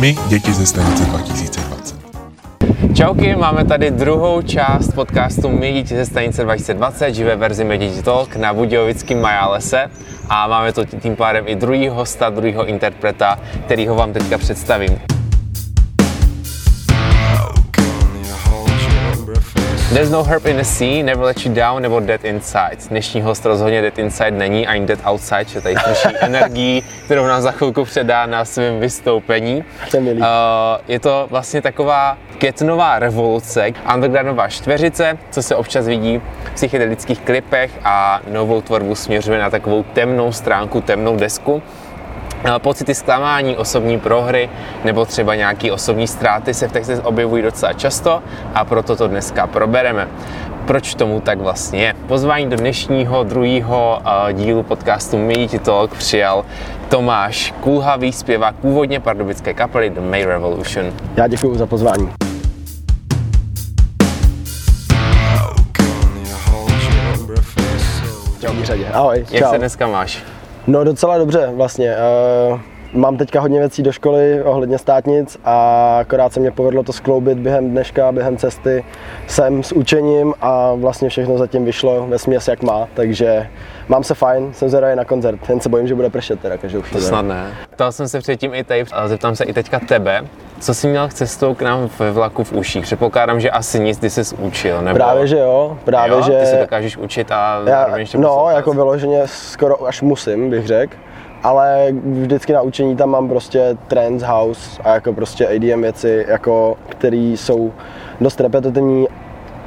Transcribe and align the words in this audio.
my, 0.00 0.16
děti 0.28 0.52
ze 0.52 0.66
stanice 0.66 1.04
2020. 1.04 1.96
Čauky, 2.94 3.36
máme 3.36 3.64
tady 3.64 3.90
druhou 3.90 4.42
část 4.42 4.92
podcastu 4.94 5.48
My 5.48 5.72
děti 5.72 5.94
ze 5.94 6.06
stanice 6.06 6.44
2020, 6.44 7.14
živé 7.14 7.36
verzi 7.36 7.64
Mediti 7.64 8.02
Talk 8.02 8.36
na 8.36 8.54
Budějovickém 8.54 9.20
Majálese 9.20 9.90
a 10.28 10.46
máme 10.46 10.72
to 10.72 10.84
tím 10.84 11.16
pádem 11.16 11.44
i 11.48 11.56
druhý 11.56 11.88
hosta, 11.88 12.30
druhýho 12.30 12.66
interpreta, 12.66 13.38
kterýho 13.64 13.94
vám 13.94 14.12
teďka 14.12 14.38
představím. 14.38 15.17
There's 19.92 20.10
no 20.10 20.22
herb 20.22 20.46
in 20.46 20.56
the 20.56 20.64
sea, 20.64 21.02
never 21.02 21.24
let 21.24 21.44
you 21.46 21.54
down 21.54 21.82
nebo 21.82 22.00
dead 22.00 22.24
inside. 22.24 22.76
Dnešní 22.88 23.22
host 23.22 23.44
rozhodně 23.44 23.82
dead 23.82 23.98
inside 23.98 24.30
není, 24.30 24.66
ani 24.66 24.86
dead 24.86 24.98
outside, 25.06 25.44
že 25.44 25.60
tady 25.60 25.76
slyší 25.76 26.16
energii, 26.20 26.82
kterou 27.04 27.26
nám 27.26 27.42
za 27.42 27.50
chvilku 27.50 27.84
předá 27.84 28.26
na 28.26 28.44
svém 28.44 28.80
vystoupení. 28.80 29.64
To. 29.90 29.98
Uh, 29.98 30.04
je 30.88 31.00
to 31.00 31.26
vlastně 31.30 31.62
taková 31.62 32.18
květnová 32.38 32.98
revoluce, 32.98 33.70
undergroundová 33.94 34.48
čtveřice, 34.48 35.18
co 35.30 35.42
se 35.42 35.56
občas 35.56 35.86
vidí 35.86 36.20
v 36.44 36.50
psychedelických 36.54 37.20
klipech 37.20 37.70
a 37.84 38.20
novou 38.30 38.60
tvorbu 38.60 38.94
směřuje 38.94 39.38
na 39.38 39.50
takovou 39.50 39.82
temnou 39.82 40.32
stránku, 40.32 40.80
temnou 40.80 41.16
desku. 41.16 41.62
Eh, 42.44 42.58
Pocity 42.58 42.94
zklamání, 42.94 43.56
osobní 43.56 44.00
prohry 44.00 44.50
nebo 44.84 45.04
třeba 45.04 45.34
nějaké 45.34 45.72
osobní 45.72 46.06
ztráty 46.06 46.54
se 46.54 46.68
v 46.68 46.72
textech 46.72 47.04
objevují 47.06 47.42
docela 47.42 47.72
často 47.72 48.22
a 48.54 48.64
proto 48.64 48.96
to 48.96 49.08
dneska 49.08 49.46
probereme. 49.46 50.08
Proč 50.66 50.94
tomu 50.94 51.20
tak 51.20 51.38
vlastně 51.40 51.82
je? 51.82 51.94
Pozvání 52.06 52.50
do 52.50 52.56
dnešního 52.56 53.24
druhého 53.24 54.00
uh, 54.00 54.32
dílu 54.32 54.62
podcastu 54.62 55.18
Meet 55.18 55.62
Talk 55.62 55.90
přijal 55.94 56.44
Tomáš 56.88 57.54
Kulhavý, 57.60 58.12
zpěvák 58.12 58.54
původně 58.54 59.00
pardubické 59.00 59.54
kapely 59.54 59.90
The 59.90 60.00
May 60.00 60.24
Revolution. 60.24 60.92
Já 61.16 61.26
děkuji 61.28 61.58
za 61.58 61.66
pozvání. 61.66 62.10
Čau 68.40 68.52
Mířadě. 68.52 68.86
Ahoj, 68.92 69.26
Jak 69.30 69.44
čau. 69.44 69.50
se 69.50 69.58
dneska 69.58 69.86
máš? 69.86 70.22
No 70.68 70.84
docela 70.84 71.18
dobře 71.18 71.50
vlastně. 71.54 71.96
Mám 72.92 73.16
teďka 73.16 73.40
hodně 73.40 73.58
věcí 73.60 73.82
do 73.82 73.92
školy 73.92 74.42
ohledně 74.42 74.78
státnic 74.78 75.38
a 75.44 75.96
akorát 76.00 76.32
se 76.32 76.40
mě 76.40 76.50
povedlo 76.50 76.82
to 76.82 76.92
skloubit 76.92 77.38
během 77.38 77.70
dneška, 77.70 78.12
během 78.12 78.36
cesty 78.36 78.84
sem 79.26 79.62
s 79.62 79.72
učením 79.72 80.34
a 80.40 80.74
vlastně 80.74 81.08
všechno 81.08 81.38
zatím 81.38 81.64
vyšlo 81.64 82.06
ve 82.06 82.18
směs 82.18 82.48
jak 82.48 82.62
má, 82.62 82.88
takže 82.94 83.48
mám 83.88 84.04
se 84.04 84.14
fajn, 84.14 84.52
jsem 84.52 84.68
zvědavý 84.68 84.96
na 84.96 85.04
koncert, 85.04 85.48
jen 85.48 85.60
se 85.60 85.68
bojím, 85.68 85.88
že 85.88 85.94
bude 85.94 86.10
pršet 86.10 86.40
teda 86.40 86.56
každou 86.56 86.80
To 86.80 86.86
chvíli. 86.86 87.04
snad 87.04 87.22
ne. 87.22 87.46
Ptal 87.70 87.92
jsem 87.92 88.08
se 88.08 88.18
předtím 88.18 88.54
i 88.54 88.64
tady, 88.64 88.84
a 88.92 89.08
zeptám 89.08 89.36
se 89.36 89.44
i 89.44 89.52
teďka 89.52 89.80
tebe. 89.80 90.22
Co 90.60 90.74
jsi 90.74 90.88
měl 90.88 91.08
cestou 91.08 91.54
k 91.54 91.62
nám 91.62 91.90
ve 91.98 92.10
vlaku 92.10 92.44
v 92.44 92.52
uších? 92.52 92.82
Předpokládám, 92.84 93.40
že 93.40 93.50
asi 93.50 93.80
nic, 93.80 93.98
ty 93.98 94.10
jsi 94.10 94.36
učil, 94.36 94.82
nebo? 94.82 94.96
Právě 94.96 95.26
že 95.26 95.38
jo, 95.38 95.78
právě 95.84 96.16
jo? 96.16 96.22
že... 96.22 96.38
Ty 96.38 96.46
se 96.46 96.56
dokážeš 96.56 96.96
učit 96.96 97.32
a 97.32 97.60
Já, 97.66 97.86
no, 98.16 98.46
jako 98.50 98.72
vyloženě 98.72 99.22
skoro 99.24 99.86
až 99.86 100.02
musím, 100.02 100.50
bych 100.50 100.66
řekl. 100.66 100.96
Ale 101.42 101.88
vždycky 101.92 102.52
na 102.52 102.62
učení 102.62 102.96
tam 102.96 103.10
mám 103.10 103.28
prostě 103.28 103.76
trance 103.88 104.26
house 104.26 104.82
a 104.82 104.94
jako 104.94 105.12
prostě 105.12 105.48
ADM 105.48 105.82
věci, 105.82 106.24
jako, 106.28 106.76
které 106.88 107.16
jsou 107.16 107.72
dost 108.20 108.40
repetitivní 108.40 109.06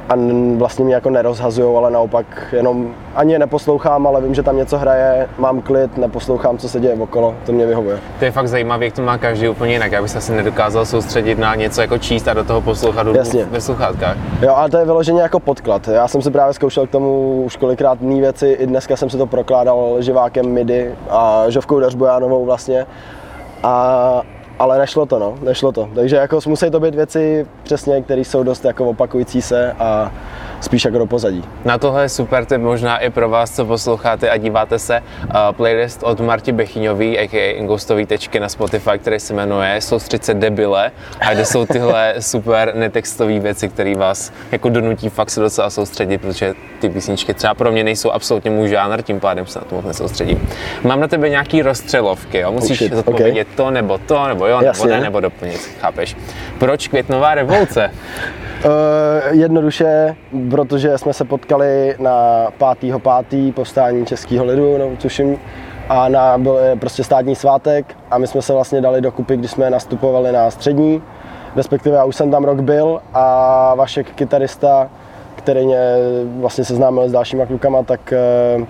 a 0.08 0.14
vlastně 0.56 0.84
mě 0.84 0.94
jako 0.94 1.10
nerozhazují, 1.10 1.76
ale 1.76 1.90
naopak 1.90 2.26
jenom 2.52 2.94
ani 3.14 3.32
je 3.32 3.38
neposlouchám, 3.38 4.06
ale 4.06 4.20
vím, 4.20 4.34
že 4.34 4.42
tam 4.42 4.56
něco 4.56 4.78
hraje, 4.78 5.28
mám 5.38 5.60
klid, 5.60 5.98
neposlouchám, 5.98 6.58
co 6.58 6.68
se 6.68 6.80
děje 6.80 6.94
okolo, 6.94 7.34
to 7.46 7.52
mě 7.52 7.66
vyhovuje. 7.66 7.98
To 8.18 8.24
je 8.24 8.30
fakt 8.30 8.48
zajímavé, 8.48 8.84
jak 8.84 8.94
to 8.94 9.02
má 9.02 9.18
každý 9.18 9.48
úplně 9.48 9.72
jinak. 9.72 9.92
Já 9.92 10.02
bych 10.02 10.10
se 10.10 10.18
asi 10.18 10.32
nedokázal 10.32 10.84
soustředit 10.84 11.38
na 11.38 11.54
něco 11.54 11.80
jako 11.80 11.98
číst 11.98 12.28
a 12.28 12.34
do 12.34 12.44
toho 12.44 12.60
poslouchat 12.60 13.06
Jasně. 13.06 13.44
ve 13.44 13.60
sluchátkách. 13.60 14.16
Jo, 14.42 14.54
ale 14.54 14.70
to 14.70 14.78
je 14.78 14.84
vyloženě 14.84 15.22
jako 15.22 15.40
podklad. 15.40 15.88
Já 15.88 16.08
jsem 16.08 16.22
si 16.22 16.30
právě 16.30 16.54
zkoušel 16.54 16.86
k 16.86 16.90
tomu 16.90 17.42
už 17.42 17.56
kolikrát 17.56 18.02
jiné 18.02 18.20
věci, 18.20 18.48
i 18.48 18.66
dneska 18.66 18.96
jsem 18.96 19.10
si 19.10 19.18
to 19.18 19.26
prokládal 19.26 19.96
živákem 20.00 20.46
MIDI 20.46 20.94
a 21.10 21.44
žovkou 21.48 21.80
Dařbojánovou 21.80 22.44
vlastně. 22.44 22.86
A, 23.62 24.22
ale 24.58 24.78
nešlo 24.78 25.06
to, 25.06 25.18
no, 25.18 25.34
nešlo 25.42 25.72
to. 25.72 25.88
Takže 25.94 26.16
jako 26.16 26.38
musí 26.46 26.70
to 26.70 26.80
být 26.80 26.94
věci 26.94 27.46
přesně, 27.62 28.02
které 28.02 28.20
jsou 28.20 28.42
dost 28.42 28.64
jako 28.64 28.88
opakující 28.88 29.42
se 29.42 29.72
a 29.72 30.12
spíš 30.60 30.84
jako 30.84 30.98
do 30.98 31.06
pozadí. 31.06 31.44
Na 31.64 31.78
tohle 31.78 32.02
je 32.02 32.08
super 32.08 32.44
tip 32.44 32.60
možná 32.60 32.98
i 32.98 33.10
pro 33.10 33.28
vás, 33.28 33.56
co 33.56 33.64
posloucháte 33.64 34.30
a 34.30 34.36
díváte 34.36 34.78
se. 34.78 35.02
Uh, 35.24 35.34
playlist 35.52 36.02
od 36.02 36.20
Marti 36.20 36.52
Bechyňový, 36.52 37.18
a.k.a. 37.18 37.52
Ingustový 37.52 38.06
tečky 38.06 38.40
na 38.40 38.48
Spotify, 38.48 38.98
který 38.98 39.20
se 39.20 39.34
jmenuje 39.34 39.80
Soustřed 39.80 40.24
se 40.24 40.34
debile 40.34 40.90
a 41.20 41.34
kde 41.34 41.44
jsou 41.44 41.66
tyhle 41.66 42.14
super 42.20 42.72
netextové 42.74 43.38
věci, 43.38 43.68
které 43.68 43.94
vás 43.94 44.32
jako 44.52 44.68
donutí 44.68 45.08
fakt 45.08 45.30
se 45.30 45.40
docela 45.40 45.70
soustředit, 45.70 46.18
protože 46.18 46.54
ty 46.80 46.88
písničky 46.88 47.34
třeba 47.34 47.54
pro 47.54 47.72
mě 47.72 47.84
nejsou 47.84 48.10
absolutně 48.10 48.50
můj 48.50 48.68
žánr, 48.68 49.02
tím 49.02 49.20
pádem 49.20 49.46
se 49.46 49.58
na 49.58 49.64
to 49.64 49.74
moc 49.74 49.84
nesoustředím. 49.84 50.48
Mám 50.84 51.00
na 51.00 51.08
tebe 51.08 51.28
nějaký 51.28 51.62
rozstřelovky, 51.62 52.38
jo? 52.38 52.52
musíš 52.52 52.78
shit, 52.78 52.92
zodpovědět 52.92 53.48
to 53.56 53.70
nebo 53.70 53.98
to, 53.98 54.28
nebo 54.28 54.46
jo, 54.46 54.51
nebo 54.58 54.66
Jasně. 54.66 54.90
ne, 54.90 55.00
nebo 55.00 55.20
doplnit, 55.20 55.60
chápeš? 55.80 56.16
Proč 56.58 56.88
květnová 56.88 57.34
revoluce? 57.34 57.90
Uh, 58.64 58.70
jednoduše, 59.30 60.16
protože 60.50 60.98
jsme 60.98 61.12
se 61.12 61.24
potkali 61.24 61.94
na 61.98 62.46
5.5. 62.60 63.52
povstání 63.52 64.06
českého 64.06 64.44
lidu, 64.44 64.78
no, 64.78 64.96
tuším, 64.96 65.38
a 65.88 66.08
na, 66.08 66.38
byl 66.38 66.54
je 66.54 66.76
prostě 66.76 67.04
státní 67.04 67.36
svátek 67.36 67.96
a 68.10 68.18
my 68.18 68.26
jsme 68.26 68.42
se 68.42 68.52
vlastně 68.52 68.80
dali 68.80 69.00
dokupy, 69.00 69.36
když 69.36 69.50
jsme 69.50 69.70
nastupovali 69.70 70.32
na 70.32 70.50
střední, 70.50 71.02
respektive 71.56 71.96
já 71.96 72.04
už 72.04 72.16
jsem 72.16 72.30
tam 72.30 72.44
rok 72.44 72.60
byl 72.60 73.00
a 73.14 73.74
Vašek, 73.74 74.10
kytarista, 74.10 74.90
který 75.34 75.66
mě 75.66 75.96
vlastně 76.40 76.64
seznámil 76.64 77.08
s 77.08 77.12
dalšíma 77.12 77.46
klukama, 77.46 77.82
tak 77.82 78.12
eh, 78.12 78.66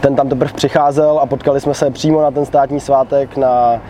ten 0.00 0.16
tam 0.16 0.28
teprve 0.28 0.52
přicházel 0.52 1.18
a 1.18 1.26
potkali 1.26 1.60
jsme 1.60 1.74
se 1.74 1.90
přímo 1.90 2.22
na 2.22 2.30
ten 2.30 2.46
státní 2.46 2.80
svátek 2.80 3.36
na 3.36 3.80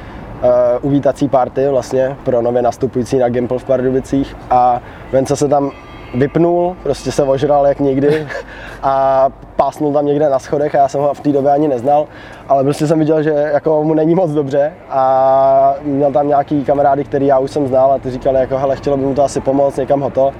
uvítací 0.80 1.28
party 1.28 1.68
vlastně 1.68 2.16
pro 2.24 2.42
nově 2.42 2.62
nastupující 2.62 3.18
na 3.18 3.28
Gimple 3.28 3.58
v 3.58 3.64
Pardubicích. 3.64 4.36
A 4.50 4.80
Vence 5.12 5.36
se 5.36 5.48
tam 5.48 5.70
vypnul, 6.14 6.76
prostě 6.82 7.12
se 7.12 7.22
ožral 7.22 7.66
jak 7.66 7.80
nikdy 7.80 8.28
a 8.82 9.26
pásnul 9.56 9.92
tam 9.92 10.06
někde 10.06 10.28
na 10.28 10.38
schodech 10.38 10.74
a 10.74 10.78
já 10.78 10.88
jsem 10.88 11.00
ho 11.00 11.14
v 11.14 11.20
té 11.20 11.32
době 11.32 11.52
ani 11.52 11.68
neznal, 11.68 12.06
ale 12.48 12.64
prostě 12.64 12.86
jsem 12.86 12.98
viděl, 12.98 13.22
že 13.22 13.30
jako 13.30 13.84
mu 13.84 13.94
není 13.94 14.14
moc 14.14 14.30
dobře 14.30 14.72
a 14.90 15.74
měl 15.82 16.12
tam 16.12 16.28
nějaký 16.28 16.64
kamarády, 16.64 17.04
který 17.04 17.26
já 17.26 17.38
už 17.38 17.50
jsem 17.50 17.68
znal 17.68 17.92
a 17.92 17.98
ty 17.98 18.10
říkali 18.10 18.40
jako 18.40 18.58
hele, 18.58 18.76
chtělo 18.76 18.96
by 18.96 19.04
mu 19.04 19.14
to 19.14 19.24
asi 19.24 19.40
pomoct, 19.40 19.76
někam 19.76 20.00
ho 20.00 20.10
to 20.10 20.32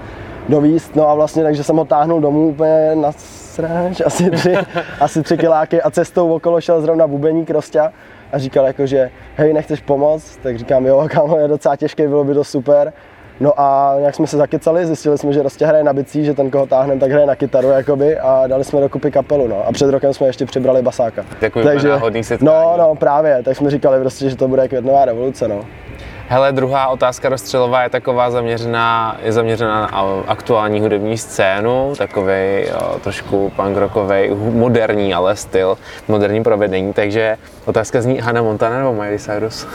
dovíst, 0.49 0.97
no 0.97 1.09
a 1.09 1.15
vlastně 1.15 1.43
takže 1.43 1.65
jsem 1.65 1.77
ho 1.77 1.85
táhnul 1.85 2.21
domů 2.21 2.49
úplně 2.49 2.93
na 2.95 3.13
sráž, 3.17 4.03
asi 4.07 4.31
tři, 4.31 4.55
asi 5.01 5.23
tři 5.23 5.37
kiláky 5.37 5.83
a 5.83 5.91
cestou 5.91 6.35
okolo 6.35 6.61
šel 6.61 6.81
zrovna 6.81 7.07
bubeník 7.07 7.51
Rostia 7.51 7.93
a 8.33 8.39
říkal 8.39 8.67
jako, 8.67 8.87
že 8.87 9.11
hej, 9.37 9.53
nechceš 9.53 9.81
pomoct, 9.81 10.37
tak 10.43 10.59
říkám 10.59 10.87
jo, 10.87 11.09
kámo, 11.11 11.39
je 11.39 11.49
docela 11.49 11.77
těžké, 11.77 12.09
bylo 12.09 12.25
by 12.25 12.35
to 12.35 12.45
super. 12.45 12.93
No 13.41 13.61
a 13.61 13.95
nějak 13.99 14.15
jsme 14.15 14.27
se 14.27 14.37
zakecali, 14.37 14.87
zjistili 14.87 15.19
jsme, 15.19 15.33
že 15.33 15.43
Rostě 15.43 15.67
hraje 15.67 15.85
na 15.85 15.93
bicí, 15.93 16.25
že 16.25 16.35
ten, 16.35 16.51
koho 16.51 16.67
táhneme, 16.67 17.01
tak 17.01 17.11
hraje 17.11 17.27
na 17.27 17.35
kytaru 17.37 17.69
jakoby 17.69 18.19
a 18.19 18.47
dali 18.47 18.65
jsme 18.65 18.81
dokupy 18.81 19.11
kapelu, 19.11 19.49
no. 19.49 19.67
A 19.67 19.73
před 19.73 19.91
rokem 19.91 20.15
jsme 20.15 20.27
ještě 20.27 20.47
přibrali 20.47 20.83
basáka. 20.83 21.25
Takový 21.41 21.65
úplně 21.65 21.89
náhodný 21.89 22.25
setkání. 22.25 22.47
No, 22.47 22.75
no, 22.79 22.95
právě, 22.95 23.43
tak 23.43 23.57
jsme 23.57 23.71
říkali 23.71 24.01
prostě, 24.01 24.31
že 24.31 24.37
to 24.37 24.49
bude 24.49 24.69
květnová 24.69 25.05
revoluce, 25.05 25.49
no. 25.49 25.65
Hele, 26.29 26.53
druhá 26.53 26.89
otázka 26.89 27.29
rozstřelová 27.29 27.83
je 27.83 27.91
taková 27.91 28.31
zaměřená, 28.31 29.17
je 29.23 29.33
zaměřená 29.33 29.81
na 29.81 29.87
aktuální 30.27 30.81
hudební 30.81 31.19
scénu, 31.19 31.95
takový 31.99 32.65
trošku 33.01 33.53
punk 33.57 33.77
rockový, 33.77 34.31
moderní 34.35 35.15
ale 35.15 35.37
styl, 35.37 35.79
moderní 36.09 36.43
provedení, 36.43 36.93
takže 36.93 37.37
otázka 37.65 38.03
zní 38.03 38.19
Hannah 38.19 38.43
Montana 38.43 38.79
nebo 38.79 38.93
Miley 38.93 39.19
Cyrus? 39.19 39.67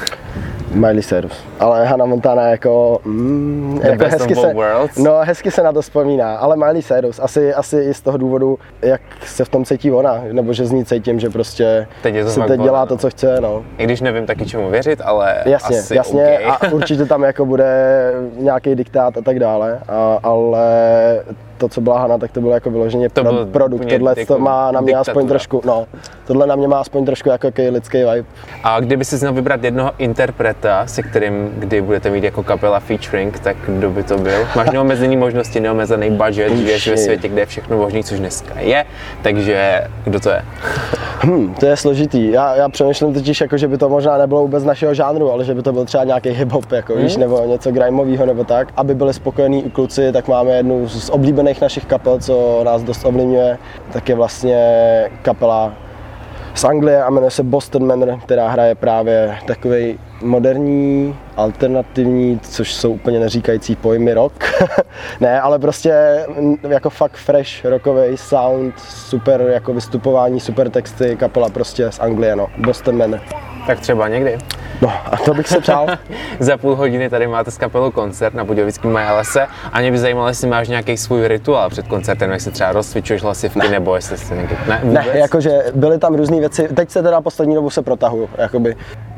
Miley 0.74 1.02
Cyrus. 1.04 1.44
Ale 1.60 1.86
Hannah 1.86 2.08
Montana 2.08 2.44
jako, 2.48 3.00
mm, 3.06 3.80
The 3.82 3.88
jako 3.88 3.98
best 4.04 4.12
hezky 4.12 4.36
of 4.36 4.42
se, 4.42 4.54
worlds. 4.54 4.98
no, 4.98 5.20
hezky 5.24 5.52
se 5.52 5.64
na 5.64 5.72
to 5.72 5.82
vzpomíná, 5.82 6.36
ale 6.36 6.56
Miley 6.58 6.82
Cyrus, 6.84 7.20
asi, 7.20 7.54
asi 7.54 7.78
i 7.80 7.94
z 7.94 8.02
toho 8.02 8.18
důvodu, 8.18 8.60
jak 8.82 9.02
se 9.26 9.46
v 9.46 9.50
tom 9.50 9.66
cítí 9.66 9.92
ona, 9.92 10.22
nebo 10.32 10.54
že 10.54 10.66
z 10.66 10.72
ní 10.72 10.86
cítím, 10.86 11.20
že 11.20 11.30
prostě 11.30 11.88
Teď 12.04 12.16
je 12.16 12.24
to 12.26 12.30
si 12.32 12.42
teď 12.42 12.62
dělá 12.62 12.80
no. 12.80 12.88
to, 12.88 12.98
co 12.98 13.10
chce, 13.10 13.42
no. 13.42 13.64
I 13.78 13.84
když 13.84 14.02
nevím 14.02 14.26
taky 14.26 14.46
čemu 14.46 14.70
věřit, 14.70 15.02
ale 15.04 15.36
Jasně, 15.46 15.80
asi 15.80 15.96
jasně 15.96 16.40
OK. 16.48 16.64
a 16.64 16.72
určitě 16.72 17.06
tam 17.06 17.24
jako 17.24 17.46
bude 17.46 18.12
nějaký 18.38 18.76
diktát 18.76 19.18
a 19.18 19.22
tak 19.22 19.40
dále, 19.40 19.80
a, 19.88 20.20
ale 20.24 20.66
to, 21.62 21.70
co 21.70 21.82
byla 21.82 22.00
Hana, 22.00 22.18
tak 22.18 22.32
to 22.32 22.42
bylo 22.42 22.54
jako 22.54 22.70
vyloženě 22.72 23.10
To 23.10 23.22
pro, 23.22 23.34
byl 23.34 23.46
produkt. 23.46 23.86
Tohle 23.90 24.14
jako 24.18 24.34
to 24.34 24.40
má 24.40 24.72
na 24.72 24.82
mě 24.82 24.94
aspoň 24.94 25.14
diktatura. 25.14 25.30
trošku, 25.30 25.62
no, 25.66 25.86
tohle 26.28 26.48
na 26.48 26.56
mě 26.56 26.68
má 26.68 26.80
aspoň 26.80 27.06
trošku 27.06 27.30
jako 27.30 27.48
lidský 27.70 27.98
vibe. 27.98 28.28
A 28.64 28.80
kdyby 28.80 29.06
si 29.06 29.16
měl 29.16 29.34
vybrat 29.34 29.64
jednoho 29.64 29.92
interpreta, 29.98 30.88
se 30.88 31.04
kterým 31.04 31.50
kdy 31.58 31.82
budete 31.82 32.10
mít 32.10 32.24
jako 32.24 32.44
kapela 32.44 32.80
featuring, 32.80 33.40
tak 33.40 33.58
kdo 33.68 33.90
by 33.90 34.04
to 34.04 34.18
byl? 34.18 34.48
Máš 34.56 34.70
neomezený 34.72 35.18
možnosti, 35.18 35.60
neomezený 35.60 36.10
budget, 36.10 36.58
žiješ 36.58 36.88
ve 36.88 36.98
světě, 36.98 37.28
kde 37.28 37.42
je 37.42 37.46
všechno 37.46 37.78
možné, 37.78 38.04
což 38.04 38.20
dneska 38.20 38.60
je, 38.60 38.86
takže 39.22 39.84
kdo 40.04 40.20
to 40.20 40.30
je? 40.30 40.42
Hm, 41.24 41.54
to 41.60 41.66
je 41.66 41.78
složitý. 41.78 42.32
Já, 42.32 42.56
já 42.56 42.70
přemýšlím 42.70 43.14
totiž, 43.14 43.42
jako, 43.42 43.58
že 43.58 43.68
by 43.68 43.78
to 43.78 43.90
možná 43.90 44.18
nebylo 44.18 44.42
vůbec 44.42 44.64
našeho 44.64 44.94
žánru, 44.94 45.32
ale 45.32 45.46
že 45.46 45.54
by 45.54 45.62
to 45.62 45.74
byl 45.74 45.86
třeba 45.86 46.04
nějaký 46.04 46.30
hip-hop, 46.30 46.76
jako, 46.76 46.96
víš, 46.96 47.18
nebo 47.18 47.46
něco 47.46 47.72
grimeového 47.72 48.26
nebo 48.26 48.44
tak. 48.44 48.68
Aby 48.78 48.96
byli 48.96 49.14
spokojení 49.14 49.66
i 49.66 49.70
kluci, 49.70 50.12
tak 50.12 50.28
máme 50.28 50.52
jednu 50.52 50.88
z 50.90 51.10
oblíbených 51.10 51.51
našich 51.60 51.86
kapel, 51.86 52.20
co 52.20 52.62
nás 52.64 52.84
dost 52.84 53.06
ovlivňuje, 53.06 53.58
tak 53.94 54.10
je 54.10 54.16
vlastně 54.16 54.60
kapela 55.22 55.74
z 56.56 56.64
Anglie 56.64 57.04
a 57.04 57.10
jmenuje 57.10 57.32
se 57.32 57.44
Boston 57.44 57.88
Manor, 57.88 58.20
která 58.20 58.48
hraje 58.48 58.76
právě 58.76 59.38
takový 59.48 60.00
moderní, 60.22 61.16
alternativní, 61.38 62.40
což 62.40 62.74
jsou 62.74 62.92
úplně 62.92 63.20
neříkající 63.20 63.76
pojmy 63.76 64.14
rock. 64.14 64.34
ne, 65.20 65.42
ale 65.42 65.60
prostě 65.60 66.26
jako 66.70 66.90
fakt 66.90 67.16
fresh 67.16 67.66
rockový 67.66 68.18
sound, 68.18 68.80
super 68.80 69.42
jako 69.42 69.74
vystupování, 69.74 70.40
super 70.40 70.70
texty, 70.70 71.16
kapela 71.16 71.50
prostě 71.50 71.92
z 71.92 72.00
Anglie, 72.00 72.36
no, 72.36 72.48
Boston 72.58 72.98
Manor. 72.98 73.20
Tak 73.68 73.80
třeba 73.80 74.08
někdy. 74.08 74.38
No 74.82 74.90
a 75.06 75.18
to 75.18 75.34
bych 75.34 75.48
se 75.48 75.60
přál. 75.60 75.88
Za 76.40 76.58
půl 76.58 76.76
hodiny 76.76 77.10
tady 77.10 77.28
máte 77.28 77.52
s 77.52 77.58
kapelou 77.58 77.92
koncert 77.92 78.34
na 78.34 78.44
Budějovickém 78.44 78.92
Majalese 78.92 79.48
a 79.72 79.80
mě 79.80 79.92
by 79.92 79.98
zajímalo, 79.98 80.28
jestli 80.28 80.48
máš 80.48 80.68
nějaký 80.68 80.98
svůj 80.98 81.28
rituál 81.28 81.70
před 81.70 81.88
koncertem, 81.88 82.32
jestli 82.32 82.52
třeba 82.52 82.72
rozcvičuješ 82.72 83.24
hlasivky, 83.24 83.70
nebo 83.70 83.96
jestli 83.96 84.18
jsi 84.18 84.34
nějaký... 84.34 84.56
Ne, 84.68 84.82
ne, 84.84 85.02
vůbec? 85.02 85.16
jakože 85.16 85.64
byly 85.76 85.98
tam 85.98 86.16
různé 86.16 86.40
věci, 86.40 86.68
teď 86.74 86.90
se 86.90 87.04
teda 87.04 87.22
poslední 87.22 87.56
dobu 87.56 87.70
se 87.70 87.82
protahuju, 87.82 88.30
jakoby, 88.38 88.76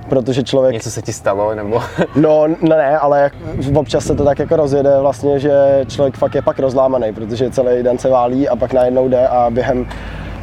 protože 0.10 0.44
člověk 0.44 0.74
Něco 0.74 0.92
se 0.92 1.02
ti 1.02 1.14
stalo, 1.14 1.56
nebo... 1.56 1.82
No 2.16 2.48
ne, 2.48 2.56
ne, 2.62 2.98
ale 2.98 3.22
jak, 3.22 3.34
občas 3.76 4.06
se 4.06 4.16
to 4.16 4.24
tak 4.24 4.40
jako 4.40 4.56
rozjede 4.56 5.00
vlastně, 5.00 5.40
že 5.40 5.86
člověk 5.88 6.18
fakt 6.18 6.36
je 6.36 6.42
pak 6.42 6.60
rozlámaný, 6.60 7.14
protože 7.14 7.52
celý 7.52 7.84
den 7.84 7.98
se 7.98 8.10
válí 8.10 8.50
a 8.50 8.56
pak 8.56 8.74
najednou 8.74 9.10
jde 9.10 9.28
a 9.28 9.50
během 9.50 9.88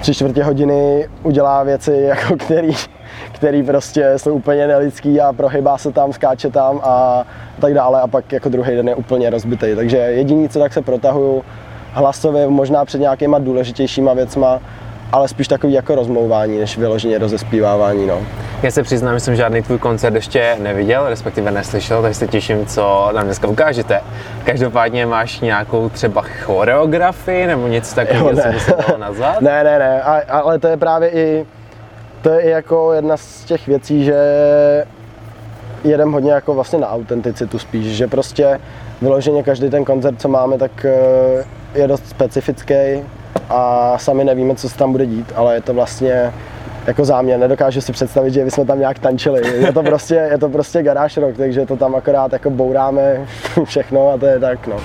tři 0.00 0.14
čtvrtě 0.14 0.44
hodiny 0.44 1.08
udělá 1.22 1.62
věci, 1.62 1.92
jako 2.02 2.36
který, 2.36 2.70
který 3.40 3.62
prostě 3.62 4.12
jsou 4.16 4.34
úplně 4.34 4.66
nelidský 4.66 5.20
a 5.20 5.32
prohybá 5.32 5.78
se 5.78 5.92
tam, 5.92 6.12
skáče 6.12 6.50
tam 6.50 6.80
a 6.84 7.24
tak 7.60 7.74
dále 7.74 8.00
a 8.00 8.06
pak 8.06 8.32
jako 8.32 8.48
druhý 8.48 8.76
den 8.76 8.88
je 8.88 8.94
úplně 8.94 9.30
rozbitý. 9.30 9.66
Takže 9.76 9.96
jediný, 9.96 10.48
co 10.48 10.58
tak 10.58 10.72
se 10.72 10.82
protahuju 10.82 11.44
hlasově, 11.92 12.48
možná 12.48 12.84
před 12.84 12.98
nějakýma 12.98 13.38
důležitějšíma 13.38 14.14
věcma, 14.14 14.60
ale 15.12 15.28
spíš 15.28 15.48
takový 15.48 15.72
jako 15.72 15.94
rozmlouvání, 15.94 16.58
než 16.58 16.78
vyloženě 16.78 17.18
rozespívávání. 17.18 18.06
No. 18.06 18.20
Já 18.62 18.70
se 18.70 18.82
přiznám, 18.82 19.14
že 19.14 19.20
jsem 19.20 19.36
žádný 19.36 19.62
tvůj 19.62 19.78
koncert 19.78 20.14
ještě 20.14 20.56
neviděl, 20.62 21.08
respektive 21.08 21.50
neslyšel, 21.50 22.02
takže 22.02 22.18
se 22.18 22.26
těším, 22.26 22.66
co 22.66 23.10
nám 23.14 23.24
dneska 23.24 23.48
ukážete. 23.48 24.00
Každopádně 24.44 25.06
máš 25.06 25.40
nějakou 25.40 25.88
třeba 25.88 26.22
choreografii 26.44 27.46
nebo 27.46 27.66
něco 27.66 27.94
takového, 27.94 28.30
co 28.30 28.36
ne. 28.36 28.52
by 28.52 28.60
se 28.60 28.74
dalo 28.86 28.98
nazvat? 28.98 29.40
Ne, 29.40 29.64
ne, 29.64 29.78
ne, 29.78 30.02
a, 30.02 30.38
ale 30.40 30.58
to 30.58 30.68
je 30.68 30.76
právě 30.76 31.08
i, 31.08 31.46
to 32.22 32.30
je 32.30 32.50
jako 32.50 32.92
jedna 32.92 33.16
z 33.16 33.44
těch 33.44 33.66
věcí, 33.66 34.04
že 34.04 34.16
jedem 35.84 36.12
hodně 36.12 36.32
jako 36.32 36.54
vlastně 36.54 36.78
na 36.78 36.90
autenticitu 36.90 37.58
spíš, 37.58 37.86
že 37.86 38.06
prostě 38.06 38.60
vyloženě 39.02 39.42
každý 39.42 39.70
ten 39.70 39.84
koncert, 39.84 40.20
co 40.20 40.28
máme, 40.28 40.58
tak 40.58 40.84
eh, 40.84 41.44
je 41.74 41.88
dost 41.88 42.08
specifický 42.08 42.74
a 43.48 43.94
sami 43.98 44.24
nevíme, 44.24 44.54
co 44.54 44.68
se 44.68 44.76
tam 44.76 44.92
bude 44.92 45.06
dít, 45.06 45.32
ale 45.36 45.54
je 45.54 45.60
to 45.60 45.74
vlastně 45.74 46.32
jako 46.86 47.04
záměr, 47.04 47.38
nedokážu 47.38 47.80
si 47.80 47.92
představit, 47.92 48.30
že 48.30 48.44
bychom 48.44 48.66
tam 48.66 48.78
nějak 48.78 48.98
tančili. 48.98 49.60
Je 49.60 49.72
to 49.72 49.82
prostě, 49.82 50.14
je 50.14 50.38
to 50.38 50.48
prostě 50.48 50.82
garáž 50.82 51.16
rock, 51.16 51.36
takže 51.36 51.66
to 51.66 51.76
tam 51.76 51.94
akorát 51.94 52.32
jako 52.32 52.50
bouráme 52.50 53.26
všechno 53.64 54.10
a 54.10 54.18
to 54.18 54.26
je 54.26 54.40
tak, 54.40 54.66
no. 54.66 54.76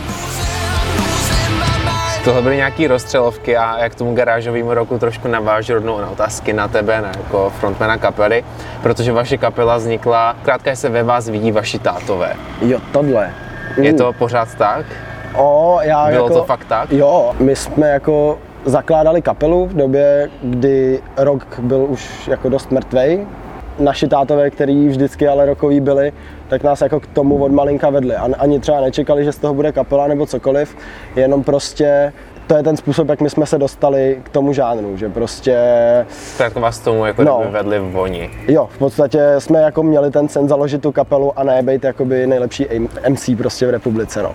Tohle 2.25 2.41
byly 2.41 2.55
nějaký 2.55 2.87
rozstřelovky 2.87 3.57
a 3.57 3.77
jak 3.79 3.95
tomu 3.95 4.15
garážovému 4.15 4.73
roku 4.73 4.97
trošku 4.99 5.27
navážu 5.27 5.73
rovnou 5.73 5.97
na 6.01 6.09
otázky 6.09 6.53
na 6.53 6.67
tebe, 6.67 7.01
na 7.01 7.07
jako 7.17 7.49
frontmana 7.59 7.97
kapely, 7.97 8.45
protože 8.83 9.11
vaše 9.11 9.37
kapela 9.37 9.77
vznikla, 9.77 10.35
krátká 10.43 10.75
se 10.75 10.89
ve 10.89 11.03
vás 11.03 11.29
vidí 11.29 11.51
vaši 11.51 11.79
tátové. 11.79 12.33
Jo, 12.61 12.79
tohle. 12.91 13.29
Je 13.81 13.91
Mm. 13.91 13.97
to 13.97 14.13
pořád 14.13 14.55
tak? 14.55 14.85
O, 15.35 15.79
já 15.81 16.09
Bylo 16.09 16.23
jako, 16.23 16.33
to 16.39 16.43
fakt 16.43 16.65
tak? 16.65 16.91
Jo, 16.91 17.35
my 17.39 17.55
jsme 17.55 17.89
jako 17.89 18.39
zakládali 18.65 19.21
kapelu 19.21 19.65
v 19.65 19.73
době, 19.73 20.29
kdy 20.43 20.99
rok 21.17 21.59
byl 21.59 21.85
už 21.89 22.27
jako 22.27 22.49
dost 22.49 22.71
mrtvej. 22.71 23.27
Naši 23.79 24.07
tátové, 24.07 24.49
který 24.49 24.87
vždycky 24.87 25.27
ale 25.27 25.45
rokoví 25.45 25.79
byli, 25.79 26.13
tak 26.47 26.63
nás 26.63 26.81
jako 26.81 26.99
k 26.99 27.07
tomu 27.07 27.43
od 27.43 27.51
malinka 27.51 27.89
vedli. 27.89 28.15
An- 28.15 28.35
Ani 28.39 28.59
třeba 28.59 28.81
nečekali, 28.81 29.23
že 29.23 29.31
z 29.31 29.37
toho 29.37 29.53
bude 29.53 29.71
kapela 29.71 30.07
nebo 30.07 30.25
cokoliv, 30.25 30.75
jenom 31.15 31.43
prostě 31.43 32.13
to 32.47 32.57
je 32.57 32.63
ten 32.63 32.77
způsob, 32.77 33.09
jak 33.09 33.21
my 33.21 33.29
jsme 33.29 33.45
se 33.45 33.57
dostali 33.57 34.19
k 34.23 34.29
tomu 34.29 34.53
žánru, 34.53 34.97
že 34.97 35.09
prostě 35.09 35.57
Tak 36.37 36.55
vás 36.55 36.79
tomu 36.79 37.05
jako 37.05 37.23
No. 37.23 37.43
vedli 37.49 37.79
v 37.79 37.97
oni. 37.97 38.29
Jo, 38.47 38.69
v 38.71 38.77
podstatě 38.77 39.35
jsme 39.39 39.59
jako 39.61 39.83
měli 39.83 40.11
ten 40.11 40.27
sen 40.29 40.47
založit 40.47 40.81
tu 40.81 40.91
kapelu 40.91 41.39
a 41.39 41.43
ne 41.43 41.63
být 41.63 41.83
jakoby 41.83 42.27
nejlepší 42.27 42.67
MC 43.09 43.29
prostě 43.37 43.67
v 43.67 43.69
republice, 43.69 44.23
no. 44.23 44.31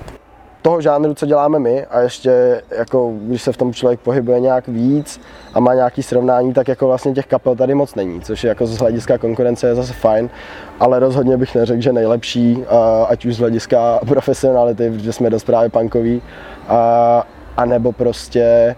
Toho 0.63 0.81
žánru, 0.81 1.15
co 1.15 1.27
děláme 1.27 1.59
my 1.59 1.85
a 1.85 2.01
ještě 2.01 2.63
jako, 2.79 3.13
když 3.21 3.43
se 3.43 3.53
v 3.53 3.57
tom 3.57 3.73
člověk 3.73 4.01
pohybuje 4.01 4.41
nějak 4.41 4.69
víc 4.69 5.21
a 5.55 5.61
má 5.61 5.75
nějaký 5.75 6.03
srovnání, 6.03 6.53
tak 6.53 6.69
jako 6.69 6.87
vlastně 6.87 7.13
těch 7.13 7.27
kapel 7.27 7.57
tady 7.57 7.75
moc 7.75 7.95
není, 7.95 8.21
což 8.21 8.45
je 8.45 8.49
jako 8.49 8.67
z 8.67 8.79
hlediska 8.79 9.19
konkurence 9.19 9.67
je 9.67 9.75
zase 9.75 9.93
fajn, 9.93 10.31
ale 10.81 10.99
rozhodně 10.99 11.37
bych 11.37 11.55
neřekl, 11.55 11.81
že 11.81 11.93
nejlepší, 11.93 12.65
ať 13.09 13.25
už 13.25 13.37
z 13.37 13.39
hlediska 13.39 14.01
profesionality, 14.09 14.91
protože 14.91 15.13
jsme 15.13 15.31
dost 15.31 15.45
právě 15.45 15.71
punkoví, 15.71 16.23
a, 16.69 17.27
a 17.57 17.65
nebo 17.65 17.93
prostě 17.93 18.77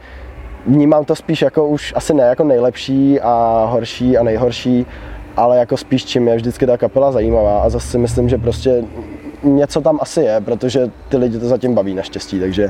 vnímám 0.67 1.05
to 1.05 1.17
spíš 1.17 1.43
jako 1.43 1.69
už 1.69 1.93
asi 1.97 2.15
ne 2.15 2.25
jako 2.25 2.45
nejlepší 2.45 3.21
a 3.21 3.65
horší 3.71 4.19
a 4.19 4.23
nejhorší, 4.23 4.87
ale 5.37 5.59
jako 5.59 5.77
spíš 5.77 6.05
čím 6.05 6.29
je 6.29 6.37
vždycky 6.37 6.67
ta 6.67 6.77
kapela 6.77 7.13
zajímavá. 7.13 7.63
A 7.63 7.69
zase 7.69 7.99
myslím, 7.99 8.29
že 8.29 8.39
prostě 8.39 8.85
něco 9.43 9.81
tam 9.81 9.99
asi 10.03 10.21
je, 10.21 10.41
protože 10.41 10.91
ty 11.09 11.17
lidi 11.17 11.39
to 11.39 11.49
zatím 11.49 11.75
baví 11.75 11.95
naštěstí, 11.95 12.41
takže 12.41 12.69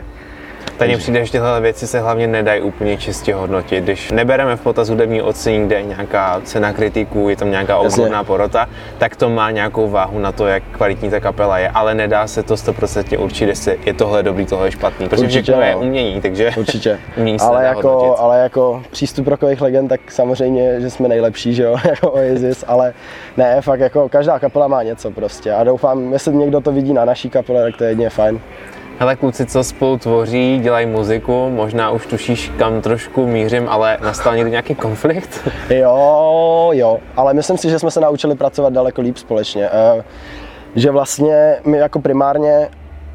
Tady 0.76 0.90
mně 0.90 0.98
přijde, 0.98 1.24
že 1.24 1.32
tyhle 1.32 1.60
věci 1.60 1.86
se 1.86 2.00
hlavně 2.00 2.26
nedají 2.26 2.60
úplně 2.60 2.96
čistě 2.96 3.34
hodnotit. 3.34 3.84
Když 3.84 4.10
nebereme 4.10 4.56
v 4.56 4.60
potaz 4.60 4.88
hudební 4.88 5.22
ocenění, 5.22 5.66
kde 5.66 5.76
je 5.76 5.82
nějaká 5.82 6.40
cena 6.44 6.72
kritiků, 6.72 7.28
je 7.28 7.36
tam 7.36 7.50
nějaká 7.50 7.78
odborná 7.78 8.24
porota, 8.24 8.68
tak 8.98 9.16
to 9.16 9.30
má 9.30 9.50
nějakou 9.50 9.90
váhu 9.90 10.18
na 10.18 10.32
to, 10.32 10.46
jak 10.46 10.62
kvalitní 10.72 11.10
ta 11.10 11.20
kapela 11.20 11.58
je, 11.58 11.68
ale 11.68 11.94
nedá 11.94 12.26
se 12.26 12.42
to 12.42 12.56
stoprocentně 12.56 13.18
určit, 13.18 13.48
jestli 13.48 13.78
je 13.86 13.94
tohle 13.94 14.22
dobrý, 14.22 14.46
tohle 14.46 14.66
je 14.66 14.70
špatný, 14.70 15.08
protože 15.08 15.22
Určitě 15.22 15.42
všechno 15.42 15.62
je 15.62 15.74
no. 15.74 15.80
umění, 15.80 16.20
takže 16.20 16.50
určitě. 16.56 16.98
umění 17.16 17.38
se 17.38 17.44
ale, 17.44 17.58
nedá 17.58 17.68
jako, 17.68 17.88
hodnotit. 17.88 18.20
ale 18.20 18.38
jako 18.42 18.82
přístup 18.90 19.28
rokových 19.28 19.60
legend, 19.60 19.88
tak 19.88 20.00
samozřejmě, 20.10 20.80
že 20.80 20.90
jsme 20.90 21.08
nejlepší, 21.08 21.54
že 21.54 21.62
jo, 21.62 21.76
jako 21.88 22.10
Oasis, 22.10 22.64
ale 22.66 22.92
ne, 23.36 23.60
fakt 23.60 23.80
jako 23.80 24.08
každá 24.08 24.38
kapela 24.38 24.68
má 24.68 24.82
něco 24.82 25.10
prostě 25.10 25.52
a 25.52 25.64
doufám, 25.64 26.12
jestli 26.12 26.34
někdo 26.34 26.60
to 26.60 26.72
vidí 26.72 26.92
na 26.92 27.04
naší 27.04 27.30
kapele, 27.30 27.62
tak 27.62 27.76
to 27.76 27.84
je 27.84 27.90
jedině 27.90 28.10
fajn. 28.10 28.40
Hele 29.02 29.16
kluci, 29.16 29.46
co 29.46 29.64
spolu 29.64 29.98
tvoří, 29.98 30.58
dělají 30.62 30.86
muziku, 30.86 31.50
možná 31.50 31.90
už 31.90 32.06
tušíš, 32.06 32.52
kam 32.58 32.80
trošku 32.80 33.26
mířím, 33.26 33.68
ale 33.68 33.98
nastal 34.02 34.36
někdy 34.36 34.50
nějaký 34.50 34.74
konflikt? 34.74 35.48
Jo, 35.70 36.70
jo, 36.72 36.98
ale 37.16 37.34
myslím 37.34 37.58
si, 37.58 37.70
že 37.70 37.78
jsme 37.78 37.90
se 37.90 38.00
naučili 38.00 38.34
pracovat 38.34 38.72
daleko 38.72 39.02
líp 39.02 39.16
společně. 39.16 39.68
Eh, 39.72 40.04
Že 40.74 40.90
vlastně 40.90 41.56
my 41.64 41.78
jako 41.78 42.00
primárně 42.00 42.68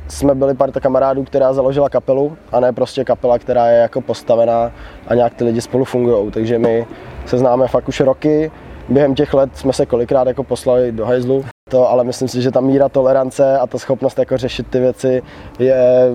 jsme 0.08 0.36
byli 0.36 0.53
parta 0.53 0.79
kamarádů, 0.79 1.24
která 1.24 1.53
založila 1.53 1.89
kapelu 1.89 2.38
a 2.51 2.60
ne 2.60 2.74
prostě 2.74 3.03
kapela, 3.03 3.39
která 3.39 3.67
je 3.67 3.77
jako 3.77 4.01
postavená 4.01 4.72
a 5.08 5.15
nějak 5.15 5.34
ty 5.34 5.44
lidi 5.44 5.62
spolu 5.62 5.86
fungují. 5.86 6.32
Takže 6.32 6.60
my 6.60 6.86
se 7.25 7.38
známe 7.38 7.67
fakt 7.67 7.88
už 7.88 8.00
roky, 8.00 8.51
během 8.89 9.15
těch 9.15 9.34
let 9.34 9.50
jsme 9.53 9.74
se 9.74 9.86
kolikrát 9.86 10.27
jako 10.27 10.44
poslali 10.44 10.91
do 10.91 11.06
hajzlu, 11.06 11.46
to, 11.67 11.89
ale 11.89 12.03
myslím 12.03 12.27
si, 12.27 12.41
že 12.41 12.51
ta 12.51 12.62
míra 12.62 12.89
tolerance 12.89 13.57
a 13.57 13.67
ta 13.67 13.77
schopnost 13.77 14.19
jako 14.19 14.38
řešit 14.38 14.67
ty 14.67 14.79
věci 14.79 15.24
je 15.59 16.07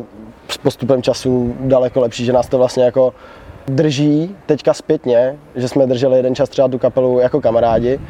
s 0.49 0.57
postupem 0.59 1.03
času 1.03 1.55
daleko 1.61 2.01
lepší, 2.01 2.25
že 2.25 2.33
nás 2.33 2.49
to 2.49 2.59
vlastně 2.59 2.85
jako 2.85 3.15
drží 3.67 4.37
teďka 4.47 4.75
zpětně, 4.75 5.37
že 5.55 5.69
jsme 5.69 5.87
drželi 5.87 6.17
jeden 6.17 6.35
čas 6.35 6.49
třeba 6.49 6.69
tu 6.69 6.79
kapelu 6.79 7.19
jako 7.19 7.41
kamarádi 7.41 8.01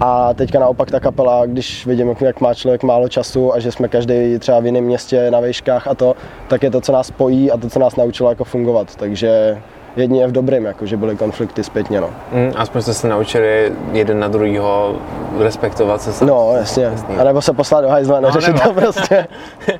a 0.00 0.34
teďka 0.34 0.58
naopak 0.58 0.90
ta 0.90 1.00
kapela, 1.00 1.46
když 1.46 1.86
vidím, 1.86 2.08
jak- 2.08 2.20
jak 2.20 2.40
má 2.40 2.54
člověk 2.54 2.82
málo 2.82 3.08
času 3.08 3.54
a 3.54 3.58
že 3.58 3.72
jsme 3.72 3.88
každý 3.88 4.38
třeba 4.38 4.60
v 4.60 4.66
jiném 4.66 4.84
městě 4.84 5.30
na 5.30 5.40
vejškách 5.40 5.86
a 5.88 5.94
to, 5.94 6.14
tak 6.48 6.62
je 6.62 6.70
to, 6.70 6.80
co 6.80 6.92
nás 6.92 7.06
spojí 7.06 7.50
a 7.50 7.56
to, 7.56 7.68
co 7.70 7.78
nás 7.78 7.96
naučilo 7.96 8.28
jako 8.28 8.44
fungovat. 8.44 8.96
Takže 8.96 9.58
jedině 9.96 10.26
v 10.26 10.32
dobrém, 10.32 10.64
jako 10.64 10.86
že 10.86 10.96
byly 10.96 11.16
konflikty 11.16 11.64
zpětně, 11.64 12.00
no. 12.00 12.10
Mm, 12.32 12.52
aspoň 12.56 12.82
jste 12.82 12.94
se 12.94 13.08
naučili 13.08 13.72
jeden 13.92 14.20
na 14.20 14.28
druhýho 14.28 14.96
respektovat 15.38 16.02
se 16.02 16.12
sám. 16.12 16.28
No, 16.28 16.52
jasně. 16.56 16.90
A 17.20 17.24
nebo 17.24 17.42
se 17.42 17.52
poslat 17.52 17.80
do 17.80 17.88
hajzla, 17.88 18.20
neřešit 18.20 18.54
nebo. 18.54 18.60
to 18.60 18.72
prostě. 18.80 19.26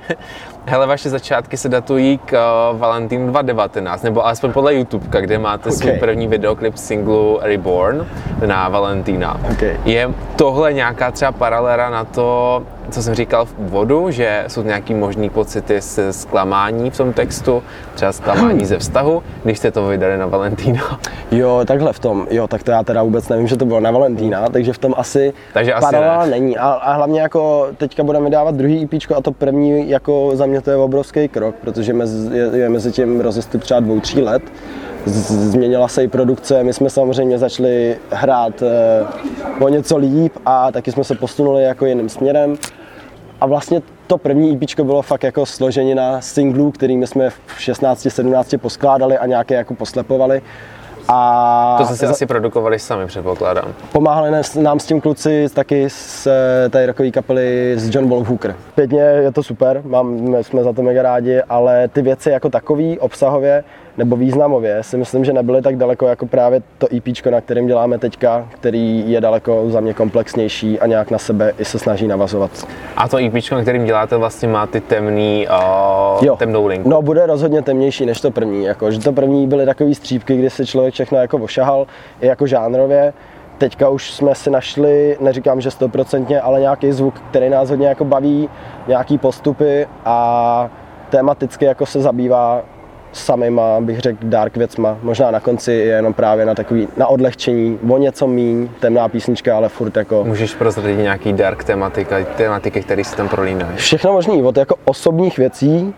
Hele, 0.68 0.86
vaše 0.86 1.10
začátky 1.10 1.56
se 1.56 1.68
datují 1.68 2.18
k 2.18 2.32
uh, 2.72 2.78
Valentínu 2.78 3.26
2019, 3.26 4.02
nebo 4.02 4.26
alespoň 4.26 4.52
podle 4.52 4.74
YouTube, 4.74 5.20
kde 5.20 5.38
máte 5.38 5.68
okay. 5.68 5.78
svůj 5.78 5.92
první 5.92 6.28
videoklip 6.28 6.76
singlu 6.76 7.38
Reborn 7.42 8.06
na 8.46 8.68
Valentína. 8.68 9.40
Ok. 9.50 9.62
Je 9.84 10.10
tohle 10.36 10.72
nějaká 10.72 11.10
třeba 11.10 11.32
paralela 11.32 11.90
na 11.90 12.04
to, 12.04 12.62
co 12.90 13.02
jsem 13.02 13.14
říkal 13.14 13.44
v 13.44 13.54
úvodu, 13.58 14.10
že 14.10 14.44
jsou 14.48 14.62
nějaký 14.62 14.94
možný 14.94 15.30
pocity 15.30 15.80
z 15.80 15.98
zklamání 16.10 16.90
v 16.90 16.96
tom 16.96 17.12
textu, 17.12 17.62
třeba 17.94 18.12
zklamání 18.12 18.66
ze 18.66 18.78
vztahu, 18.78 19.22
když 19.44 19.58
jste 19.58 19.70
to 19.70 19.86
vydali 19.86 20.18
na 20.18 20.26
Valentína? 20.26 21.00
Jo, 21.30 21.60
takhle 21.66 21.92
v 21.92 21.98
tom, 21.98 22.26
jo, 22.30 22.48
tak 22.48 22.62
to 22.62 22.70
já 22.70 22.82
teda 22.82 23.02
vůbec 23.02 23.28
nevím, 23.28 23.46
že 23.46 23.56
to 23.56 23.64
bylo 23.64 23.80
na 23.80 23.90
Valentína, 23.90 24.48
takže 24.48 24.72
v 24.72 24.78
tom 24.78 24.94
asi, 24.96 25.32
Takže 25.52 25.74
asi 25.74 25.94
ne. 25.94 26.26
není. 26.30 26.58
A, 26.58 26.68
a, 26.68 26.92
hlavně 26.92 27.20
jako 27.20 27.68
teďka 27.76 28.04
budeme 28.04 28.30
dávat 28.30 28.54
druhý 28.54 28.82
EP 28.82 29.10
a 29.16 29.20
to 29.20 29.32
první 29.32 29.90
jako 29.90 30.30
za 30.34 30.46
mě 30.46 30.60
to 30.60 30.70
je 30.70 30.76
obrovský 30.76 31.28
krok, 31.28 31.54
protože 31.60 31.92
mezi, 31.92 32.36
je, 32.36 32.50
je 32.52 32.68
mezi 32.68 32.92
tím 32.92 33.20
rozestup 33.20 33.62
třeba 33.62 33.80
dvou, 33.80 34.00
tří 34.00 34.22
let. 34.22 34.42
Změnila 35.06 35.88
se 35.88 36.04
i 36.04 36.08
produkce, 36.08 36.64
my 36.64 36.72
jsme 36.72 36.90
samozřejmě 36.90 37.38
začali 37.38 37.96
hrát 38.10 38.62
eh, 38.62 39.64
o 39.64 39.68
něco 39.68 39.96
líp 39.96 40.32
a 40.46 40.72
taky 40.72 40.92
jsme 40.92 41.04
se 41.04 41.14
posunuli 41.14 41.62
jako 41.62 41.86
jiným 41.86 42.08
směrem. 42.08 42.56
A 43.40 43.46
vlastně 43.46 43.82
to 44.06 44.18
první 44.18 44.52
EP 44.52 44.80
bylo 44.80 45.02
fakt 45.02 45.24
jako 45.24 45.46
složenina 45.46 46.20
singlů, 46.20 46.70
kterými 46.70 47.06
jsme 47.06 47.30
v 47.30 47.40
16, 47.58 48.06
17 48.08 48.54
poskládali 48.60 49.18
a 49.18 49.26
nějaké 49.26 49.54
jako 49.54 49.74
poslepovali. 49.74 50.42
A 51.08 51.76
To 51.78 51.84
jste 51.86 51.96
si 51.96 52.06
asi 52.06 52.26
produkovali 52.26 52.78
sami, 52.78 53.06
předpokládám. 53.06 53.64
Pomáhali 53.92 54.30
nám 54.60 54.80
s 54.80 54.86
tím 54.86 55.00
kluci 55.00 55.46
taky 55.54 55.90
z 55.90 56.26
eh, 56.26 56.68
té 56.68 56.86
rokové 56.86 57.10
kapely 57.10 57.74
z 57.76 57.94
John 57.94 58.08
Wolf 58.08 58.28
Hooker. 58.28 58.56
Pěkně 58.74 59.00
je 59.00 59.32
to 59.32 59.42
super, 59.42 59.82
mám, 59.84 60.36
jsme 60.42 60.62
za 60.62 60.72
to 60.72 60.82
mega 60.82 61.02
rádi, 61.02 61.42
ale 61.48 61.88
ty 61.88 62.02
věci 62.02 62.30
jako 62.30 62.48
takový 62.48 62.98
obsahově 62.98 63.64
nebo 63.98 64.16
významově 64.16 64.82
si 64.82 64.96
myslím, 64.96 65.24
že 65.24 65.32
nebyly 65.32 65.62
tak 65.62 65.76
daleko 65.76 66.06
jako 66.06 66.26
právě 66.26 66.62
to 66.78 66.86
EP, 66.96 67.04
na 67.30 67.40
kterém 67.40 67.66
děláme 67.66 67.98
teďka, 67.98 68.48
který 68.50 69.10
je 69.10 69.20
daleko 69.20 69.70
za 69.70 69.80
mě 69.80 69.94
komplexnější 69.94 70.80
a 70.80 70.86
nějak 70.86 71.10
na 71.10 71.18
sebe 71.18 71.52
i 71.58 71.64
se 71.64 71.78
snaží 71.78 72.06
navazovat. 72.06 72.50
A 72.96 73.08
to 73.08 73.18
EP, 73.18 73.50
na 73.52 73.62
kterým 73.62 73.84
děláte, 73.84 74.16
vlastně 74.16 74.48
má 74.48 74.66
ty 74.66 74.80
temný, 74.80 75.48
uh, 76.22 76.36
temnou 76.36 76.66
linku. 76.66 76.88
No, 76.88 77.02
bude 77.02 77.26
rozhodně 77.26 77.62
temnější 77.62 78.06
než 78.06 78.20
to 78.20 78.30
první. 78.30 78.64
Jako, 78.64 78.90
že 78.90 79.00
to 79.00 79.12
první 79.12 79.46
byly 79.46 79.66
takové 79.66 79.94
střípky, 79.94 80.36
kdy 80.36 80.50
si 80.50 80.66
člověk 80.66 80.94
všechno 80.94 81.18
jako 81.18 81.38
ošahal, 81.38 81.86
i 82.20 82.26
jako 82.26 82.46
žánrově. 82.46 83.12
Teďka 83.58 83.88
už 83.88 84.10
jsme 84.10 84.34
si 84.34 84.50
našli, 84.50 85.16
neříkám, 85.20 85.60
že 85.60 85.70
stoprocentně, 85.70 86.40
ale 86.40 86.60
nějaký 86.60 86.92
zvuk, 86.92 87.14
který 87.30 87.48
nás 87.48 87.70
hodně 87.70 87.86
jako 87.86 88.04
baví, 88.04 88.48
nějaký 88.88 89.18
postupy 89.18 89.86
a 90.04 90.70
tematicky 91.10 91.64
jako 91.64 91.86
se 91.86 92.00
zabývá 92.00 92.62
samýma, 93.16 93.80
bych 93.80 94.00
řekl, 94.00 94.18
dark 94.22 94.56
věcma. 94.56 94.98
Možná 95.02 95.30
na 95.30 95.40
konci 95.40 95.72
je 95.72 95.84
jenom 95.84 96.12
právě 96.14 96.46
na 96.46 96.54
takový, 96.54 96.88
na 96.96 97.06
odlehčení, 97.06 97.78
o 97.88 97.98
něco 97.98 98.26
míň, 98.26 98.68
temná 98.80 99.08
písnička, 99.08 99.56
ale 99.56 99.68
furt 99.68 99.96
jako 99.96 100.24
Můžeš 100.24 100.54
prozradit 100.54 100.98
nějaký 100.98 101.32
dark 101.32 101.64
tematika, 101.64 102.16
tematiky, 102.36 102.82
které 102.82 103.04
se 103.04 103.16
tam 103.16 103.28
prolínají. 103.28 103.76
Všechno 103.76 104.12
možné, 104.12 104.34
od 104.34 104.56
jako 104.56 104.74
osobních 104.84 105.38
věcí, 105.38 105.94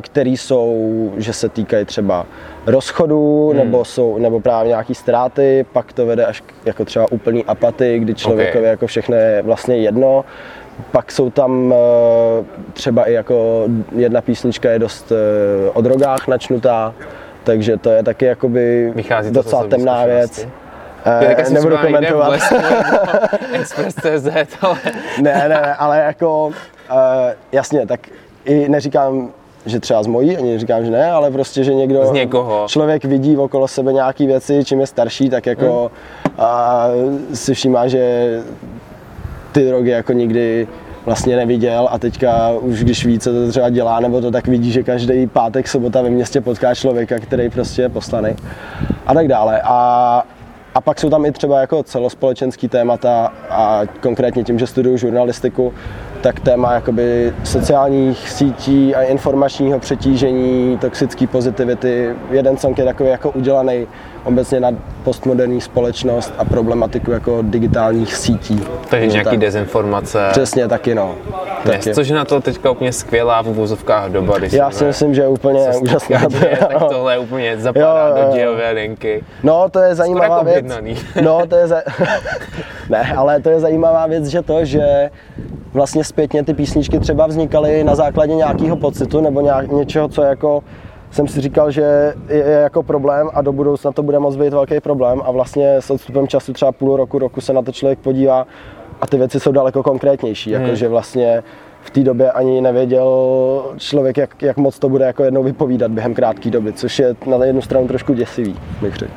které 0.00 0.30
jsou, 0.30 1.12
že 1.16 1.32
se 1.32 1.48
týkají 1.48 1.84
třeba 1.84 2.26
rozchodu, 2.66 3.48
hmm. 3.48 3.58
nebo, 3.58 3.84
jsou, 3.84 4.18
nebo 4.18 4.40
právě 4.40 4.68
nějaký 4.68 4.94
ztráty, 4.94 5.66
pak 5.72 5.92
to 5.92 6.06
vede 6.06 6.26
až 6.26 6.40
k 6.40 6.44
jako 6.64 6.84
třeba 6.84 7.12
úplný 7.12 7.44
apatii, 7.44 7.98
kdy 7.98 8.14
člověkovi 8.14 8.64
Ok. 8.64 8.70
jako 8.70 8.86
všechno 8.86 9.16
je 9.16 9.42
vlastně 9.42 9.76
jedno. 9.76 10.24
Pak 10.90 11.12
jsou 11.12 11.30
tam 11.30 11.74
eh, 11.76 12.44
třeba 12.72 13.04
i 13.04 13.12
jako 13.12 13.64
jedna 13.92 14.20
písnička 14.20 14.70
je 14.70 14.78
dost 14.78 15.12
eh, 15.12 15.70
o 15.70 15.80
drogách 15.80 16.28
načnutá, 16.28 16.94
takže 17.44 17.76
to 17.76 17.90
je 17.90 18.02
taky 18.02 18.24
jakoby 18.24 18.92
Vychází 18.94 19.30
docela 19.30 19.64
temná 19.64 20.06
věc. 20.06 20.46
Eh, 21.04 21.50
nebudu 21.50 21.76
komentovat. 21.78 22.28
Blesku 22.28 22.54
nebo 22.54 22.66
Express.cz, 23.52 24.56
ale 24.60 24.78
ne, 25.22 25.34
ne, 25.34 25.48
ne, 25.48 25.74
ale 25.74 25.98
jako 25.98 26.46
uh, 26.46 26.54
jasně, 27.52 27.86
tak 27.86 28.00
i 28.44 28.68
neříkám, 28.68 29.30
že 29.66 29.80
třeba 29.80 30.02
z 30.02 30.06
mojí, 30.06 30.36
ani 30.36 30.52
neříkám, 30.52 30.84
že 30.84 30.90
ne, 30.90 31.10
ale 31.10 31.30
prostě, 31.30 31.64
že 31.64 31.74
někdo, 31.74 32.06
Z 32.06 32.12
někoho. 32.12 32.66
člověk 32.68 33.04
vidí 33.04 33.36
okolo 33.36 33.68
sebe 33.68 33.92
nějaké 33.92 34.26
věci, 34.26 34.64
čím 34.64 34.80
je 34.80 34.86
starší, 34.86 35.30
tak 35.30 35.46
jako 35.46 35.90
hmm. 36.26 36.36
uh, 36.38 37.34
si 37.34 37.54
všímá, 37.54 37.88
že 37.88 38.42
ty 39.52 39.66
drogy 39.66 39.90
jako 39.90 40.12
nikdy 40.12 40.68
vlastně 41.06 41.36
neviděl 41.36 41.88
a 41.90 41.98
teďka 41.98 42.50
už 42.60 42.84
když 42.84 43.06
ví, 43.06 43.18
co 43.18 43.32
to 43.32 43.48
třeba 43.48 43.68
dělá, 43.68 44.00
nebo 44.00 44.20
to 44.20 44.30
tak 44.30 44.46
vidí, 44.46 44.72
že 44.72 44.82
každý 44.82 45.26
pátek, 45.26 45.68
sobota 45.68 46.02
ve 46.02 46.10
městě 46.10 46.40
potká 46.40 46.74
člověka, 46.74 47.18
který 47.18 47.50
prostě 47.50 47.82
je 47.82 47.88
poslaný 47.88 48.30
a 49.06 49.14
tak 49.14 49.28
dále. 49.28 49.60
A, 49.64 50.22
a 50.74 50.80
pak 50.80 51.00
jsou 51.00 51.10
tam 51.10 51.26
i 51.26 51.32
třeba 51.32 51.60
jako 51.60 51.82
celospolečenský 51.82 52.68
témata 52.68 53.32
a 53.50 53.82
konkrétně 54.00 54.44
tím, 54.44 54.58
že 54.58 54.66
studuju 54.66 54.96
žurnalistiku, 54.96 55.72
tak 56.20 56.40
téma 56.40 56.72
jakoby 56.72 57.32
sociálních 57.44 58.30
sítí 58.30 58.94
a 58.94 59.02
informačního 59.02 59.78
přetížení, 59.78 60.78
toxické 60.78 61.26
pozitivity. 61.26 62.14
Jeden 62.30 62.56
song 62.56 62.78
je 62.78 62.84
takový 62.84 63.08
jako 63.10 63.30
udělaný 63.30 63.86
obecně 64.24 64.60
na 64.60 64.70
postmoderní 65.04 65.60
společnost 65.60 66.32
a 66.38 66.44
problematiku 66.44 67.10
jako 67.10 67.38
digitálních 67.42 68.14
sítí. 68.16 68.64
takže 68.90 69.06
nějaký 69.06 69.30
tak. 69.30 69.38
dezinformace. 69.38 70.28
Přesně 70.30 70.68
taky 70.68 70.94
no. 70.94 71.14
Yes, 71.64 71.84
Taky. 71.84 71.94
což 71.94 72.08
je 72.08 72.14
na 72.14 72.24
to 72.24 72.40
teďka 72.40 72.70
úplně 72.70 72.92
skvělá 72.92 73.42
v 73.42 73.48
uvozovkách 73.48 74.10
doba, 74.10 74.38
když 74.38 74.52
Já 74.52 74.70
si 74.70 74.84
myslím, 74.84 75.14
že 75.14 75.22
je 75.22 75.28
úplně 75.28 75.60
úžasná. 75.82 76.20
děje, 76.28 76.56
tak 76.56 76.78
tohle 76.88 77.14
je 77.14 77.18
úplně 77.18 77.58
zapadá 77.58 78.08
Jo, 78.08 78.14
do 78.14 78.22
jo. 78.22 78.32
dějové 78.32 78.70
linky. 78.70 79.24
No, 79.42 79.68
to 79.70 79.78
je 79.78 79.94
zajímavá 79.94 80.34
jako 80.36 80.44
věc. 80.44 80.66
No, 81.22 81.46
to 81.46 81.56
je 81.56 81.66
za... 81.66 81.82
ne, 82.90 83.12
ale 83.16 83.40
to 83.40 83.50
je 83.50 83.60
zajímavá 83.60 84.06
věc, 84.06 84.26
že 84.26 84.42
to, 84.42 84.64
že 84.64 85.10
vlastně 85.72 86.04
zpětně 86.04 86.44
ty 86.44 86.54
písničky 86.54 86.98
třeba 86.98 87.26
vznikaly 87.26 87.84
na 87.84 87.94
základě 87.94 88.34
nějakého 88.34 88.76
pocitu 88.76 89.20
nebo 89.20 89.40
nějak, 89.40 89.72
něčeho, 89.72 90.08
co 90.08 90.22
jako 90.22 90.62
jsem 91.10 91.28
si 91.28 91.40
říkal, 91.40 91.70
že 91.70 92.14
je, 92.28 92.36
je 92.36 92.60
jako 92.62 92.82
problém 92.82 93.28
a 93.34 93.42
do 93.42 93.52
budoucna 93.52 93.92
to 93.92 94.02
bude 94.02 94.18
moc 94.18 94.36
být 94.36 94.52
velký 94.52 94.80
problém 94.80 95.22
a 95.24 95.30
vlastně 95.30 95.76
s 95.76 95.90
odstupem 95.90 96.28
času 96.28 96.52
třeba 96.52 96.72
půl 96.72 96.96
roku, 96.96 97.18
roku 97.18 97.40
se 97.40 97.52
na 97.52 97.62
to 97.62 97.72
člověk 97.72 97.98
podívá 97.98 98.46
a 99.00 99.06
ty 99.06 99.16
věci 99.16 99.40
jsou 99.40 99.52
daleko 99.52 99.82
konkrétnější, 99.82 100.54
Hmm. 100.54 100.62
jako 100.62 100.76
že 100.76 100.88
vlastně 100.88 101.42
v 101.82 101.90
té 101.90 102.00
době 102.00 102.32
ani 102.32 102.60
nevěděl 102.60 103.06
člověk, 103.76 104.16
jak, 104.16 104.42
jak 104.42 104.56
moc 104.56 104.78
to 104.78 104.88
bude 104.88 105.04
jako 105.04 105.24
jednou 105.24 105.42
vypovídat 105.42 105.90
během 105.90 106.14
krátké 106.14 106.50
doby, 106.50 106.72
což 106.72 106.98
je 106.98 107.14
na 107.26 107.44
jednu 107.44 107.62
stranu 107.62 107.88
trošku 107.88 108.14
děsivý, 108.14 108.56
bych 108.82 108.96
řekl. 108.96 109.12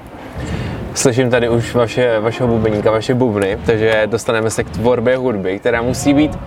Slyším 0.96 1.30
tady 1.30 1.50
už 1.50 1.76
vaše, 1.76 2.20
vašeho 2.20 2.50
bubeníka, 2.50 2.92
vaše 2.92 3.14
bubny, 3.14 3.58
takže 3.66 4.04
dostaneme 4.06 4.50
se 4.50 4.64
k 4.64 4.70
tvorbě 4.70 5.18
hudby, 5.18 5.60
která 5.60 5.82
musí 5.82 6.14
být 6.14 6.40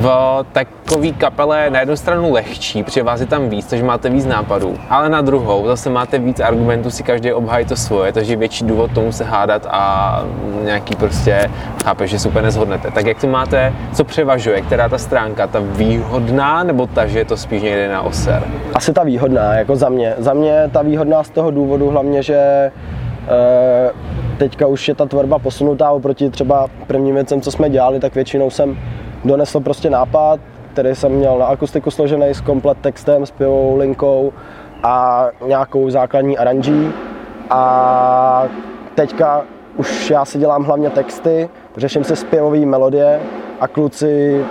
v 0.00 0.10
takové 0.52 1.12
kapele 1.12 1.70
na 1.70 1.80
jednu 1.80 1.96
stranu 1.96 2.32
lehčí, 2.32 2.84
protože 2.84 3.02
vás 3.02 3.20
je 3.20 3.26
tam 3.26 3.48
víc, 3.48 3.66
takže 3.66 3.84
máte 3.84 4.10
víc 4.10 4.26
nápadů, 4.26 4.76
ale 4.90 5.08
na 5.08 5.20
druhou 5.20 5.66
zase 5.66 5.90
máte 5.90 6.18
víc 6.18 6.40
argumentů, 6.40 6.90
si 6.90 7.02
každý 7.02 7.32
obhájí 7.32 7.66
to 7.66 7.76
svoje, 7.76 8.12
takže 8.12 8.36
větší 8.36 8.64
důvod 8.64 8.90
tomu 8.92 9.12
se 9.12 9.24
hádat 9.24 9.66
a 9.70 10.22
nějaký 10.64 10.96
prostě 10.96 11.50
chápe, 11.84 12.06
že 12.06 12.18
super 12.18 12.42
nezhodnete. 12.42 12.90
Tak 12.90 13.06
jak 13.06 13.20
to 13.20 13.26
máte, 13.26 13.72
co 13.92 14.04
převažuje, 14.04 14.60
která 14.60 14.88
ta 14.88 14.98
stránka, 14.98 15.46
ta 15.46 15.60
výhodná 15.62 16.62
nebo 16.62 16.86
ta, 16.86 17.06
že 17.06 17.18
je 17.18 17.24
to 17.24 17.36
spíš 17.36 17.62
někde 17.62 17.88
na 17.88 18.02
oser? 18.02 18.42
Asi 18.74 18.92
ta 18.92 19.02
výhodná, 19.02 19.54
jako 19.54 19.76
za 19.76 19.88
mě. 19.88 20.14
Za 20.18 20.32
mě 20.32 20.70
ta 20.72 20.82
výhodná 20.82 21.22
z 21.22 21.30
toho 21.30 21.50
důvodu 21.50 21.90
hlavně, 21.90 22.22
že 22.22 22.70
teďka 24.38 24.66
už 24.66 24.88
je 24.88 24.94
ta 24.94 25.06
tvorba 25.06 25.38
posunutá 25.38 25.90
oproti 25.90 26.30
třeba 26.30 26.66
prvním 26.86 27.14
věcem, 27.14 27.40
co 27.40 27.50
jsme 27.50 27.70
dělali, 27.70 28.00
tak 28.00 28.14
většinou 28.14 28.50
jsem 28.50 28.78
donesl 29.24 29.60
prostě 29.60 29.90
nápad, 29.90 30.40
který 30.72 30.94
jsem 30.94 31.12
měl 31.12 31.38
na 31.38 31.46
akustiku 31.46 31.90
složený 31.90 32.26
s 32.26 32.40
komplet 32.40 32.78
textem, 32.78 33.26
s 33.26 33.30
pivou 33.30 33.76
linkou 33.76 34.32
a 34.82 35.26
nějakou 35.46 35.90
základní 35.90 36.38
aranží. 36.38 36.92
A 37.50 38.44
teďka 38.94 39.44
už 39.76 40.10
já 40.10 40.24
si 40.24 40.38
dělám 40.38 40.64
hlavně 40.64 40.90
texty, 40.90 41.48
řeším 41.76 42.04
si 42.04 42.16
zpěvové 42.16 42.58
melodie 42.58 43.20
a 43.60 43.68
kluci 43.68 44.44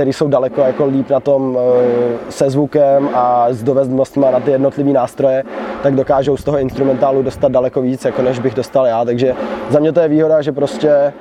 který 0.00 0.12
jsou 0.12 0.28
daleko 0.28 0.60
jako 0.60 0.86
líp 0.86 1.10
na 1.10 1.20
tom 1.20 1.58
eh, 1.60 2.18
se 2.28 2.50
zvukem 2.50 3.08
a 3.14 3.46
s 3.50 3.62
dovednostmi 3.62 4.26
na 4.32 4.40
ty 4.40 4.50
jednotlivé 4.50 4.90
nástroje, 4.90 5.44
tak 5.82 5.94
dokážou 5.94 6.36
z 6.36 6.44
toho 6.44 6.58
instrumentálu 6.58 7.22
dostat 7.22 7.52
daleko 7.52 7.82
víc, 7.82 8.04
jako 8.04 8.22
než 8.22 8.38
bych 8.38 8.54
dostal 8.54 8.86
já. 8.86 9.04
Takže 9.04 9.34
za 9.70 9.78
mě 9.78 9.92
to 9.92 10.00
je 10.00 10.08
výhoda, 10.08 10.42
že 10.42 10.52
prostě 10.52 11.12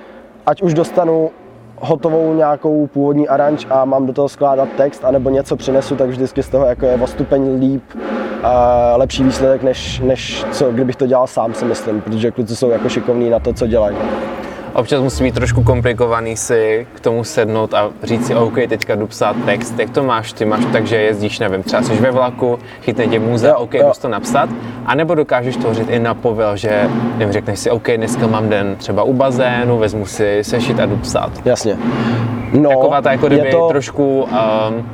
ať 0.46 0.62
už 0.62 0.74
dostanu 0.74 1.32
hotovou 1.78 2.34
nějakou 2.34 2.88
původní 2.88 3.28
aranž 3.28 3.68
a 3.70 3.86
mám 3.86 4.06
do 4.06 4.14
toho 4.14 4.30
skládat 4.30 4.70
text, 4.78 5.06
anebo 5.06 5.30
něco 5.30 5.56
přinesu, 5.56 5.96
tak 5.96 6.10
vždycky 6.10 6.44
z 6.44 6.50
toho 6.50 6.66
jako 6.66 6.86
je 6.86 6.96
o 6.96 7.08
stupeň 7.08 7.60
líp 7.60 7.84
a 8.44 8.94
lepší 8.96 9.24
výsledek, 9.24 9.64
než, 9.64 10.00
než 10.00 10.46
co, 10.52 10.72
kdybych 10.72 10.96
to 10.96 11.08
dělal 11.08 11.28
sám, 11.28 11.54
si 11.54 11.66
myslím, 11.66 12.02
protože 12.02 12.32
kluci 12.32 12.56
jsou 12.56 12.70
jako 12.70 12.90
šikovní 12.90 13.30
na 13.30 13.40
to, 13.40 13.54
co 13.54 13.68
dělají. 13.68 13.98
Občas 14.74 15.02
musí 15.02 15.24
být 15.24 15.36
trošku 15.36 15.64
komplikovaný 15.64 16.38
si 16.38 16.88
k 16.96 17.00
tomu 17.00 17.24
sednout 17.24 17.74
a 17.74 17.90
říct 18.04 18.28
si, 18.28 18.36
OK, 18.36 18.54
teďka 18.54 18.96
jdu 18.96 19.08
psát 19.08 19.36
text, 19.46 19.80
jak 19.80 19.90
to 19.90 20.04
máš, 20.04 20.34
ty 20.34 20.46
máš 20.46 20.66
takže 20.72 20.96
jezdíš, 20.96 21.40
nevím, 21.40 21.64
třeba 21.64 21.84
jsi 21.84 21.94
ve 21.94 22.12
vlaku, 22.12 22.60
chytne 22.82 23.08
tě 23.08 23.20
muze, 23.20 23.54
OK, 23.56 23.74
jo. 23.74 23.92
to 24.02 24.08
napsat, 24.08 24.50
a 24.86 24.96
nebo 24.96 25.16
dokážeš 25.16 25.58
to 25.58 25.74
říct 25.74 25.90
i 25.90 26.00
na 26.00 26.14
povel, 26.14 26.58
že 26.58 26.90
nevím, 27.18 27.34
řekneš 27.34 27.60
si, 27.60 27.72
OK, 27.72 27.90
dneska 27.98 28.28
mám 28.28 28.50
den 28.50 28.76
třeba 28.76 29.04
u 29.04 29.14
bazénu, 29.14 29.78
vezmu 29.78 30.06
si 30.06 30.40
sešit 30.42 30.80
a 30.80 30.86
jdu 30.86 30.98
psát. 30.98 31.32
Jasně. 31.46 31.78
No, 32.54 32.70
Taková 32.70 33.02
ta 33.02 33.12
jako 33.12 33.26
je 33.26 33.30
kdyby 33.30 33.52
to, 33.52 33.68
trošku, 33.68 34.22
um, 34.22 34.90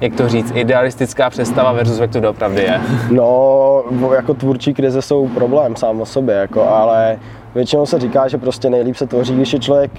jak 0.00 0.14
to 0.14 0.28
říct, 0.28 0.52
idealistická 0.54 1.30
představa 1.30 1.72
versus 1.72 1.98
jak 1.98 2.10
to 2.10 2.20
doopravdy 2.20 2.62
je. 2.62 2.80
No, 3.10 3.82
jako 4.14 4.34
tvůrčí 4.34 4.74
krize 4.74 5.02
jsou 5.02 5.28
problém 5.28 5.76
sám 5.76 6.00
o 6.00 6.06
sobě, 6.06 6.34
jako, 6.34 6.68
ale 6.68 7.18
většinou 7.54 7.86
se 7.86 7.98
říká, 7.98 8.28
že 8.28 8.38
prostě 8.38 8.70
nejlíp 8.70 8.96
se 8.96 9.06
tvoří, 9.06 9.36
když 9.36 9.52
je 9.52 9.58
člověk 9.58 9.90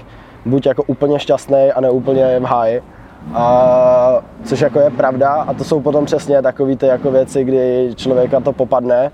buď 0.46 0.66
jako 0.66 0.82
úplně 0.82 1.18
šťastný 1.18 1.72
a 1.74 1.80
ne 1.80 1.90
úplně 1.90 2.40
v 2.40 2.44
háji. 2.44 2.82
A, 3.34 4.22
což 4.44 4.60
jako 4.60 4.78
je 4.80 4.90
pravda 4.90 5.32
a 5.32 5.54
to 5.54 5.64
jsou 5.64 5.80
potom 5.80 6.04
přesně 6.04 6.42
takové 6.42 6.76
ty 6.76 6.86
jako 6.86 7.10
věci, 7.10 7.44
kdy 7.44 7.90
člověka 7.96 8.40
to 8.40 8.52
popadne 8.52 9.10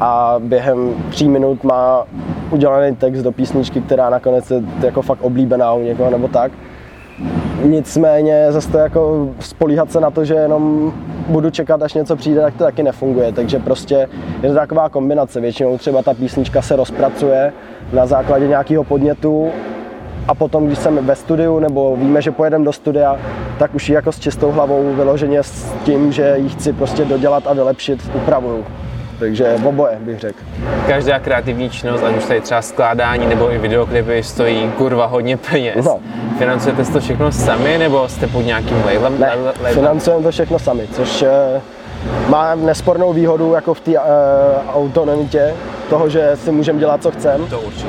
a 0.00 0.34
během 0.38 0.94
tří 1.10 1.28
minut 1.28 1.64
má 1.64 2.04
udělaný 2.50 2.96
text 2.96 3.22
do 3.22 3.32
písničky, 3.32 3.80
která 3.80 4.10
nakonec 4.10 4.50
je 4.50 4.62
jako 4.82 5.02
fakt 5.02 5.22
oblíbená 5.22 5.72
u 5.72 5.82
někoho 5.82 6.10
nebo 6.10 6.28
tak. 6.28 6.52
Nicméně 7.62 8.46
zase 8.52 8.78
jako 8.78 9.28
spolíhat 9.40 9.92
se 9.92 10.00
na 10.00 10.10
to, 10.10 10.24
že 10.24 10.34
jenom 10.34 10.92
budu 11.28 11.50
čekat, 11.50 11.82
až 11.82 11.94
něco 11.94 12.16
přijde, 12.16 12.40
tak 12.40 12.54
to 12.54 12.64
taky 12.64 12.82
nefunguje. 12.82 13.32
Takže 13.32 13.58
prostě 13.58 14.08
je 14.42 14.48
to 14.48 14.54
taková 14.54 14.88
kombinace. 14.88 15.40
Většinou 15.40 15.78
třeba 15.78 16.02
ta 16.02 16.14
písnička 16.14 16.62
se 16.62 16.76
rozpracuje 16.76 17.52
na 17.92 18.06
základě 18.06 18.48
nějakého 18.48 18.84
podnětu 18.84 19.50
a 20.28 20.34
potom, 20.34 20.66
když 20.66 20.78
jsem 20.78 21.06
ve 21.06 21.14
studiu 21.16 21.58
nebo 21.58 21.96
víme, 21.96 22.22
že 22.22 22.30
pojedeme 22.30 22.64
do 22.64 22.72
studia, 22.72 23.18
tak 23.58 23.74
už 23.74 23.88
ji 23.88 23.94
jako 23.94 24.12
s 24.12 24.20
čistou 24.20 24.50
hlavou 24.50 24.94
vyloženě 24.94 25.42
s 25.42 25.72
tím, 25.84 26.12
že 26.12 26.34
ji 26.38 26.48
chci 26.48 26.72
prostě 26.72 27.04
dodělat 27.04 27.46
a 27.46 27.52
vylepšit, 27.52 28.10
upravuju. 28.14 28.64
Takže 29.18 29.56
oboje 29.64 29.96
bych 30.00 30.20
řekl. 30.20 30.38
Každá 30.86 31.18
kreativní 31.18 31.70
činnost, 31.70 32.02
ať 32.02 32.16
už 32.16 32.24
tady 32.24 32.40
třeba 32.40 32.62
skládání 32.62 33.26
nebo 33.26 33.52
i 33.52 33.58
videoklipy, 33.58 34.22
stojí 34.22 34.72
kurva 34.78 35.06
hodně 35.06 35.36
peněz. 35.36 35.84
No. 35.84 36.00
Financujete 36.38 36.84
to 36.84 37.00
všechno 37.00 37.32
sami 37.32 37.78
nebo 37.78 38.08
jste 38.08 38.26
pod 38.26 38.40
nějakým 38.40 38.76
labelem? 38.76 39.20
Ne, 39.20 39.26
labelem? 39.28 39.74
financujeme 39.74 40.22
to 40.22 40.30
všechno 40.30 40.58
sami, 40.58 40.86
což 40.92 41.22
eh, 41.22 41.60
má 42.28 42.54
nespornou 42.54 43.12
výhodu 43.12 43.52
jako 43.52 43.74
v 43.74 43.80
té 43.80 43.90
uh, 43.90 43.96
autonomitě 44.74 45.54
toho, 45.88 46.08
že 46.08 46.30
si 46.34 46.52
můžeme 46.52 46.78
dělat, 46.78 47.02
co 47.02 47.10
chceme. 47.10 47.46
To 47.46 47.60
určitě. 47.60 47.88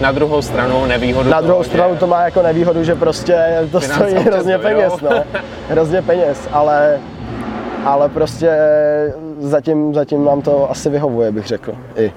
Na 0.00 0.12
druhou 0.12 0.42
stranu 0.42 0.86
nevýhodu 0.86 1.30
Na 1.30 1.40
druhou 1.40 1.62
toho, 1.62 1.64
stranu 1.64 1.94
že 1.94 2.00
to 2.00 2.06
má 2.06 2.22
jako 2.24 2.42
nevýhodu, 2.42 2.84
že 2.84 2.94
prostě 2.94 3.68
to 3.72 3.80
stojí 3.80 4.14
hrozně 4.14 4.58
peněz, 4.58 4.92
no. 5.02 5.10
Hrozně 5.68 6.02
peněz, 6.02 6.48
ale, 6.52 6.98
ale 7.84 8.08
prostě 8.08 8.50
zatím, 9.40 9.94
zatím 9.94 10.24
nám 10.24 10.42
to 10.42 10.70
asi 10.70 10.90
vyhovuje, 10.90 11.32
bych 11.32 11.46
řekl. 11.46 11.72
I. 11.96 12.12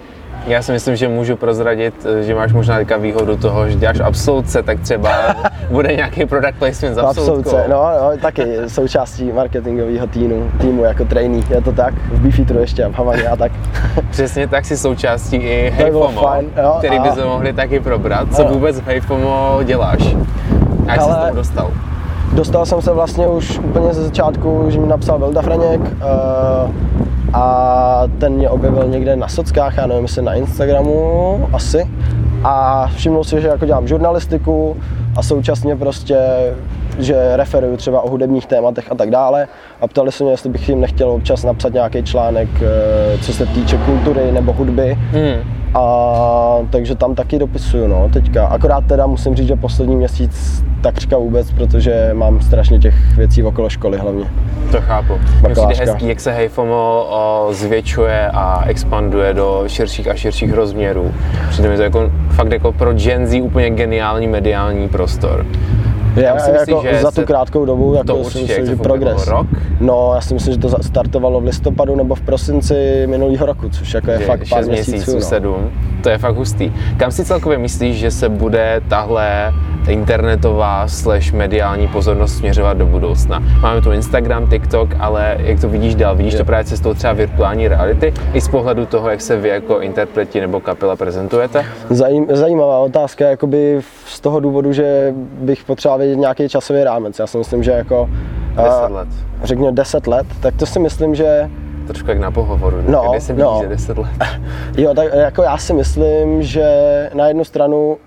Já 0.48 0.62
si 0.62 0.72
myslím, 0.72 0.96
že 0.96 1.08
můžu 1.08 1.36
prozradit, 1.36 2.06
že 2.22 2.36
máš 2.36 2.54
možná 2.54 2.78
teďka 2.78 2.98
výhodu 2.98 3.38
toho, 3.38 3.70
že 3.70 3.76
děláš 3.76 4.00
absolutce, 4.00 4.64
tak 4.64 4.80
třeba 4.80 5.36
bude 5.72 5.96
nějaký 5.96 6.26
product 6.26 6.56
placement 6.60 6.96
za 6.96 7.02
absolutkou. 7.02 7.40
absolutce, 7.40 7.70
no, 7.70 7.88
no, 8.02 8.18
taky 8.22 8.58
součástí 8.68 9.32
marketingového 9.32 10.08
týmu, 10.08 10.52
týmu 10.62 10.84
jako 10.84 11.06
trainee, 11.06 11.44
je 11.50 11.62
to 11.62 11.72
tak, 11.72 11.94
v 11.94 12.20
Beefeateru 12.22 12.60
ještě 12.60 12.84
a 12.84 12.90
v 12.90 12.94
Havaně 12.94 13.28
a 13.28 13.36
tak. 13.36 13.52
Přesně 14.10 14.48
tak 14.48 14.66
si 14.66 14.78
součástí 14.78 15.36
i 15.36 15.74
HeyFomo, 15.76 16.22
jo, 16.64 16.76
který 16.78 16.98
a- 16.98 17.02
bychom 17.02 17.24
mohli 17.24 17.54
taky 17.54 17.80
probrat. 17.80 18.36
Co 18.36 18.44
vůbec 18.44 18.80
v 18.80 18.88
HeyFomo 18.88 19.60
děláš? 19.64 20.16
A 20.88 20.92
jak 20.92 21.02
jsi 21.02 21.10
se 21.28 21.36
dostal? 21.36 21.72
Dostal 22.34 22.66
jsem 22.66 22.82
se 22.82 22.94
vlastně 22.94 23.28
už 23.28 23.60
úplně 23.60 23.94
ze 23.94 24.04
začátku, 24.04 24.66
že 24.68 24.80
mi 24.80 24.88
napsal 24.88 25.20
Velda 25.20 25.42
Franěk 25.42 25.82
uh, 25.82 26.72
a 27.34 28.04
ten 28.18 28.34
mě 28.34 28.50
objevil 28.50 28.88
někde 28.88 29.16
na 29.16 29.28
sockách, 29.28 29.78
já 29.78 29.88
nevím, 29.88 30.04
jestli 30.04 30.22
na 30.22 30.34
Instagramu 30.34 31.50
asi. 31.54 31.90
A 32.44 32.88
všiml 32.96 33.24
si, 33.24 33.42
že 33.42 33.48
jako 33.48 33.66
dělám 33.66 33.88
žurnalistiku 33.88 34.78
a 35.18 35.24
současně 35.24 35.76
prostě, 35.76 36.18
že 37.00 37.38
referuju 37.38 37.78
třeba 37.78 38.02
o 38.02 38.10
hudebních 38.10 38.46
tématech 38.46 38.92
a 38.92 38.96
tak 38.96 39.10
dále. 39.10 39.48
A 39.82 39.88
ptali 39.88 40.12
se 40.12 40.24
mě, 40.24 40.34
jestli 40.34 40.50
bych 40.50 40.70
jim 40.70 40.82
nechtěl 40.82 41.10
občas 41.10 41.44
napsat 41.44 41.74
nějaký 41.74 42.04
článek, 42.04 42.50
eh, 42.62 43.18
co 43.18 43.34
se 43.34 43.46
týče 43.46 43.78
kultury 43.78 44.32
nebo 44.32 44.54
hudby. 44.54 44.98
Hmm. 45.12 45.65
A 45.76 46.58
takže 46.70 46.96
tam 46.96 47.16
taky 47.16 47.40
dopisuju, 47.40 47.88
no, 47.88 48.10
teďka. 48.14 48.48
Akorát 48.48 48.84
teda 48.86 49.08
musím 49.08 49.36
říct, 49.36 49.48
že 49.48 49.56
poslední 49.56 49.96
měsíc 49.96 50.64
takřka 50.82 51.18
vůbec, 51.18 51.52
protože 51.52 52.10
mám 52.14 52.42
strašně 52.42 52.80
těch 52.80 53.18
věcí 53.18 53.44
okolo 53.44 53.70
školy 53.70 53.98
hlavně. 53.98 54.26
To 54.72 54.82
chápu. 54.82 55.14
Bakalářka. 55.42 55.86
hezký, 55.86 56.08
jak 56.08 56.20
se 56.20 56.32
HeyFomo 56.32 57.08
zvětšuje 57.52 58.30
a 58.34 58.64
expanduje 58.68 59.34
do 59.34 59.64
širších 59.68 60.08
a 60.08 60.16
širších 60.16 60.54
rozměrů. 60.54 61.12
Přijde 61.50 61.70
mi 61.70 61.78
to 61.78 61.84
jako, 61.84 62.12
fakt 62.30 62.52
jako 62.52 62.72
pro 62.72 62.94
Gen 62.94 63.28
Z 63.28 63.42
úplně 63.42 63.70
geniální 63.70 64.28
mediální 64.28 64.90
prostor. 64.90 65.46
Je, 66.16 66.24
Kam 66.24 66.40
si 66.40 66.52
myslíš, 66.52 66.68
jako 66.76 66.88
že 66.88 67.02
za 67.02 67.12
tu 67.12 67.24
krátkou 67.24 67.66
dobu, 67.66 67.94
jako 67.94 68.08
To 68.08 68.14
si 68.16 68.20
určitě, 68.26 68.42
myslím, 68.42 68.58
jak 68.58 68.66
že 68.66 68.76
to 68.76 68.84
fungovalo? 68.84 69.00
progres. 69.16 69.28
Rok? 69.28 69.48
No, 69.80 70.12
já 70.16 70.22
si 70.22 70.34
myslím, 70.34 70.54
že 70.54 70.60
to 70.60 70.70
startovalo 70.84 71.42
v 71.42 71.44
listopadu 71.44 71.96
nebo 71.96 72.16
v 72.16 72.22
prosinci 72.22 73.04
minulého 73.08 73.46
roku, 73.46 73.70
což 73.70 73.94
jako 73.94 74.12
je 74.12 74.18
Že 74.20 74.26
fakt 74.26 74.50
pár 74.50 74.60
6 74.60 74.68
měsíců. 74.68 74.92
měsíců, 74.92 75.16
no. 75.16 75.22
7. 75.22 75.72
To 76.04 76.10
je 76.10 76.18
fakt 76.18 76.36
hustý. 76.36 76.72
Kam 76.98 77.12
si 77.12 77.26
celkově 77.26 77.58
myslíš, 77.58 77.98
že 77.98 78.12
se 78.12 78.30
bude 78.30 78.82
tahle 78.88 79.54
internetová 79.88 80.88
slash 80.88 81.32
mediální 81.34 81.88
pozornost 81.88 82.38
směřovat 82.38 82.78
do 82.78 82.86
budoucna? 82.86 83.44
Máme 83.62 83.82
tu 83.82 83.92
Instagram, 83.92 84.50
TikTok, 84.50 84.90
ale 85.00 85.38
jak 85.40 85.60
to 85.62 85.70
vidíš 85.70 85.96
dál? 85.96 86.16
Vidíš 86.16 86.36
to 86.36 86.46
právě 86.46 86.66
cestou 86.66 86.94
třeba 86.94 87.14
virtuální 87.14 87.68
reality? 87.68 88.14
I 88.34 88.42
z 88.42 88.48
pohledu 88.48 88.86
toho, 88.86 89.10
jak 89.10 89.22
se 89.22 89.38
vy 89.38 89.50
jako 89.50 89.80
interpreti 89.82 90.42
nebo 90.42 90.60
kapela 90.60 90.96
prezentujete? 90.96 91.66
Zajím, 91.90 92.28
zajímavá 92.30 92.80
otázka, 92.80 93.26
jakoby 93.26 93.80
z 94.06 94.20
toho 94.20 94.40
důvodu, 94.40 94.74
že 94.74 95.14
bych 95.42 95.64
potřeboval 95.64 96.00
vědět 96.00 96.16
nějaký 96.16 96.50
časový 96.50 96.84
rámec. 96.84 97.20
Já 97.20 97.28
si 97.28 97.38
myslím, 97.38 97.64
že 97.64 97.72
jako... 97.72 98.10
10 98.56 98.70
a, 98.70 98.88
let. 98.88 99.08
Řekněme 99.44 99.72
10 99.72 100.08
let, 100.08 100.28
tak 100.40 100.56
to 100.56 100.66
si 100.66 100.80
myslím, 100.80 101.16
že 101.16 101.50
Trošku 101.88 102.10
jak 102.10 102.20
na 102.20 102.32
pohovoru. 102.32 102.78
ne? 102.78 102.84
No, 102.88 103.10
Kdy 103.12 103.22
se 103.22 103.34
no. 103.34 103.60
vidíš 103.60 103.64
za 103.64 103.94
10 103.94 103.98
let? 103.98 104.08
Jo, 104.78 104.94
tak 104.94 105.08
jako 105.14 105.42
já 105.44 105.58
si 105.58 105.74
myslím, 105.74 106.44
že 106.44 106.70
na 107.14 107.28
jednu 107.28 107.44
stranu 107.44 107.98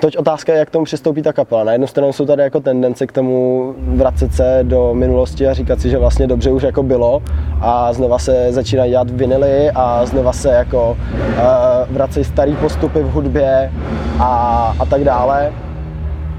Toť 0.00 0.16
otázka 0.16 0.52
je, 0.52 0.58
jak 0.58 0.68
k 0.68 0.70
tomu 0.70 0.84
přistoupí 0.84 1.22
ta 1.22 1.32
kapela. 1.32 1.64
Na 1.64 1.72
jednu 1.72 1.86
stranu 1.86 2.12
jsou 2.12 2.26
tady 2.26 2.42
jako 2.42 2.60
tendence 2.60 3.06
k 3.06 3.12
tomu 3.12 3.74
vracet 3.78 4.34
se 4.34 4.60
do 4.62 4.94
minulosti 4.94 5.48
a 5.48 5.54
říkat 5.54 5.80
si, 5.80 5.90
že 5.90 5.98
vlastně 5.98 6.26
dobře 6.26 6.50
už 6.50 6.62
jako 6.62 6.82
bylo 6.82 7.22
a 7.60 7.92
znova 7.92 8.18
se 8.18 8.46
začínají 8.50 8.90
dělat 8.90 9.10
vinily 9.10 9.70
a 9.74 10.06
znova 10.06 10.32
se 10.32 10.52
jako 10.52 10.90
uh, 10.90 11.94
vracejí 11.96 12.24
starý 12.24 12.56
postupy 12.56 13.02
v 13.02 13.10
hudbě 13.10 13.72
a, 14.18 14.74
a 14.78 14.86
tak 14.86 15.04
dále. 15.04 15.52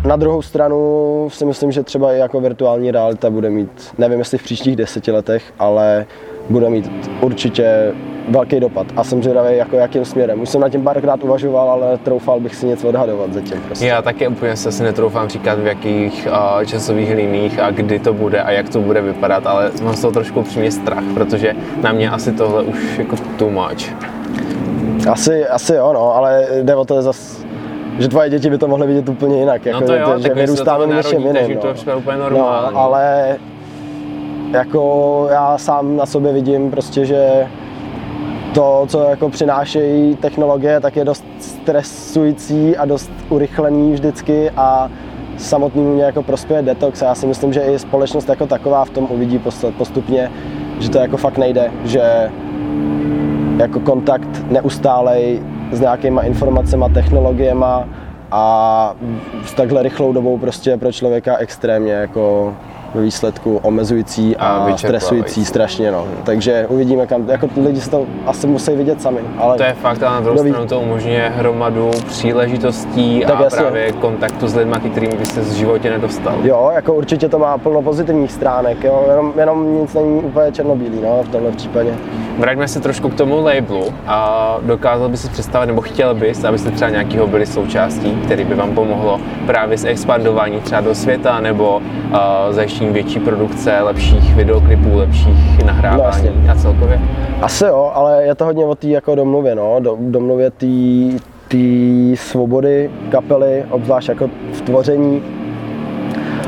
Na 0.06 0.16
druhou 0.16 0.42
stranu 0.42 1.28
si 1.32 1.46
myslím, 1.46 1.72
že 1.72 1.84
třeba 1.84 2.14
i 2.14 2.18
jako 2.18 2.42
virtuální 2.42 2.92
realita 2.92 3.30
bude 3.30 3.50
mít, 3.50 3.94
nevím 3.98 4.20
jestli 4.20 4.38
v 4.38 4.44
příštích 4.44 4.76
deseti 4.76 5.12
letech, 5.12 5.44
ale 5.60 6.06
bude 6.50 6.70
mít 6.70 6.92
určitě 7.22 7.94
velký 8.30 8.60
dopad. 8.60 8.88
A 8.96 9.04
jsem 9.04 9.24
zvědavý, 9.24 9.58
jako 9.58 9.76
jakým 9.76 10.06
směrem. 10.06 10.42
Už 10.42 10.50
jsem 10.50 10.62
na 10.62 10.70
tím 10.70 10.84
párkrát 10.84 11.24
uvažoval, 11.24 11.70
ale 11.70 11.98
troufal 11.98 12.40
bych 12.40 12.56
si 12.56 12.66
něco 12.66 12.88
odhadovat 12.88 13.34
zatím. 13.34 13.62
Prostě. 13.62 13.86
Já 13.86 14.02
taky 14.02 14.28
úplně 14.28 14.56
se 14.56 14.70
asi 14.70 14.84
netroufám 14.84 15.30
říkat, 15.30 15.60
v 15.60 15.68
jakých 15.68 16.28
uh, 16.32 16.66
časových 16.66 17.16
liních 17.16 17.60
a 17.60 17.72
kdy 17.72 18.00
to 18.00 18.14
bude 18.14 18.42
a 18.42 18.52
jak 18.52 18.70
to 18.70 18.82
bude 18.82 19.02
vypadat, 19.02 19.48
ale 19.48 19.72
mám 19.84 19.96
z 19.96 20.02
toho 20.02 20.12
trošku 20.12 20.44
přímě 20.44 20.72
strach, 20.72 21.04
protože 21.14 21.56
na 21.82 21.92
mě 21.92 22.10
asi 22.10 22.32
tohle 22.32 22.64
už 22.64 22.98
jako 22.98 23.16
too 23.38 23.50
much. 23.50 24.10
Asi, 25.12 25.48
asi 25.48 25.74
jo, 25.74 25.94
no, 25.94 26.16
ale 26.16 26.48
jde 26.62 26.76
o 26.76 26.86
to 26.86 27.02
zas, 27.02 27.46
že 28.00 28.08
tvoje 28.08 28.30
děti 28.30 28.50
by 28.50 28.58
to 28.58 28.68
mohly 28.68 28.88
vidět 28.88 29.10
úplně 29.10 29.40
jinak. 29.40 29.66
Jako, 29.66 29.80
No 29.82 29.88
to 29.88 29.94
jo, 29.94 30.14
že, 30.18 30.24
že 30.24 30.34
vyrůstáme 30.34 30.86
v 30.86 30.90
něčem 30.96 31.22
jiném. 31.22 31.58
to 31.58 31.68
no. 31.68 31.74
přijde 31.74 31.96
úplně 31.96 32.18
normální. 32.18 32.74
No, 32.74 32.80
ale 32.80 33.38
jako 34.52 35.28
já 35.32 35.58
sám 35.58 35.98
na 35.98 36.06
sobě 36.06 36.34
vidím 36.34 36.72
prostě, 36.72 37.06
že 37.06 37.48
to, 38.54 38.86
co 38.88 39.04
jako 39.04 39.30
přinášejí 39.30 40.16
technologie, 40.16 40.80
tak 40.80 40.96
je 40.96 41.06
dost 41.06 41.26
stresující 41.40 42.78
a 42.78 42.86
dost 42.86 43.12
urychlený 43.30 43.94
vždycky 43.94 44.52
a 44.58 44.90
samotnému 45.38 45.94
mě 45.94 46.04
jako 46.04 46.24
prospěje 46.24 46.62
detox 46.62 47.02
a 47.02 47.06
já 47.06 47.16
si 47.16 47.28
myslím, 47.28 47.54
že 47.54 47.62
i 47.62 47.80
společnost 47.80 48.30
jako 48.30 48.48
taková 48.48 48.86
v 48.86 48.90
tom 48.90 49.08
uvidí 49.10 49.40
post- 49.40 49.74
postupně, 49.78 50.32
že 50.80 50.90
to 50.90 50.98
jako 50.98 51.18
fakt 51.18 51.38
nejde, 51.38 51.72
že 51.84 52.32
jako 53.58 53.80
kontakt 53.80 54.52
neustálej 54.52 55.42
s 55.72 55.80
nějakýma 55.80 56.22
informacemi, 56.22 56.86
technologiemi 56.94 57.66
a 58.32 58.96
s 59.46 59.54
takhle 59.54 59.84
rychlou 59.84 60.14
dobou 60.14 60.38
prostě 60.38 60.78
pro 60.78 60.92
člověka 60.92 61.38
extrémně 61.38 61.92
jako 61.92 62.54
ve 62.94 63.02
výsledku 63.02 63.60
omezující 63.64 64.38
a, 64.38 64.48
A 64.48 64.78
stresující 64.78 65.46
strašně, 65.46 65.92
no. 65.92 66.06
Takže 66.24 66.66
uvidíme 66.70 67.08
kam, 67.08 67.30
jako 67.30 67.50
lidi 67.66 67.82
si 67.82 67.90
to 67.90 68.06
asi 68.26 68.48
musí 68.48 68.72
vidět 68.76 69.02
sami, 69.02 69.20
ale 69.38 69.58
To 69.58 69.64
je 69.64 69.74
fakt, 69.74 70.04
ale 70.04 70.16
na 70.16 70.22
druhou 70.22 70.38
stranu 70.38 70.66
to 70.68 70.80
umožňuje 70.80 71.32
hromadu 71.36 71.92
příležitostí 72.08 73.24
Tak 73.28 73.40
a 73.40 73.44
jasně. 73.44 73.60
právě 73.62 73.92
kontaktu 73.92 74.48
s 74.48 74.56
lidmi, 74.56 74.76
ke 74.84 74.90
kterým 74.90 75.18
byste 75.18 75.42
v 75.42 75.52
životě 75.54 75.90
nedostal. 75.90 76.36
jo, 76.44 76.72
jako 76.76 76.94
určitě 76.94 77.30
to 77.30 77.40
má 77.40 77.58
plno 77.58 77.82
pozitivních 77.82 78.32
stránek, 78.32 78.84
jo, 78.84 79.06
jenom, 79.10 79.34
jenom 79.38 79.82
nic 79.82 79.94
není 79.94 80.22
úplně 80.22 80.52
černobílý, 80.52 81.02
no, 81.02 81.24
v 81.24 81.30
tomhle 81.30 81.52
případě. 81.52 81.94
Vraťme 82.38 82.68
se 82.68 82.80
trošku 82.80 83.10
k 83.10 83.14
tomu 83.14 83.42
labelu 83.44 83.86
a 84.08 84.58
dokázal 84.62 85.10
bys 85.10 85.22
si 85.22 85.30
představit, 85.30 85.68
nebo 85.68 85.82
chtěl 85.82 86.16
bys, 86.16 86.44
abyste 86.44 86.72
třeba 86.72 86.92
nějakého 86.92 87.28
byli 87.28 87.46
součástí, 87.46 88.12
který 88.26 88.44
by 88.44 88.56
vám 88.56 88.76
pomohlo 88.76 89.20
právě 89.46 89.78
s 89.78 89.86
expandování 89.86 90.60
třeba 90.60 90.82
do 90.82 90.96
světa 90.96 91.40
nebo 91.40 91.78
uh, 91.78 92.18
zajištění 92.50 92.79
větší 92.88 93.20
produkce, 93.20 93.82
lepších 93.82 94.36
videoklipů, 94.36 94.98
lepších 94.98 95.66
nahrávání 95.66 96.26
jasně. 96.26 96.52
a 96.52 96.56
celkově? 96.56 97.02
Asi 97.42 97.66
jo, 97.66 97.92
ale 97.94 98.24
je 98.24 98.36
to 98.36 98.46
hodně 98.46 98.66
o 98.66 98.76
té 98.76 98.88
jako 98.88 99.16
domluvě, 99.16 99.56
no, 99.56 99.80
do, 99.80 99.98
domluvě 100.00 100.52
té 100.52 100.68
té 101.50 102.16
svobody 102.16 102.90
kapely, 103.10 103.66
obzvlášť 103.70 104.10
jako 104.10 104.30
v 104.54 104.62
tvoření. 104.62 105.24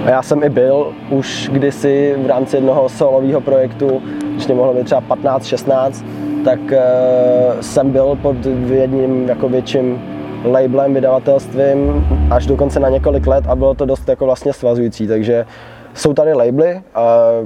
A 0.05 0.09
já 0.09 0.21
jsem 0.21 0.43
i 0.43 0.49
byl 0.49 0.93
už 1.09 1.49
kdysi 1.53 2.15
v 2.23 2.25
rámci 2.25 2.57
jednoho 2.57 2.89
solového 2.89 3.41
projektu, 3.41 4.01
když 4.33 4.47
mě 4.47 4.55
mohlo 4.55 4.73
být 4.73 4.85
třeba 4.85 5.01
15-16, 5.01 6.05
tak 6.45 6.59
uh, 6.59 7.61
jsem 7.61 7.91
byl 7.91 8.17
pod 8.21 8.35
jedním 8.69 9.29
jako 9.29 9.49
větším 9.49 10.01
labelem, 10.45 10.93
vydavatelstvím 10.93 12.07
až 12.31 12.45
dokonce 12.45 12.79
na 12.79 12.89
několik 12.89 13.27
let 13.27 13.45
a 13.47 13.55
bylo 13.55 13.73
to 13.73 13.85
dost 13.85 14.09
jako 14.09 14.25
vlastně 14.25 14.53
svazující, 14.53 15.07
takže 15.07 15.45
jsou 15.93 16.13
tady 16.13 16.33
labely, 16.33 16.69
eh, 16.69 16.81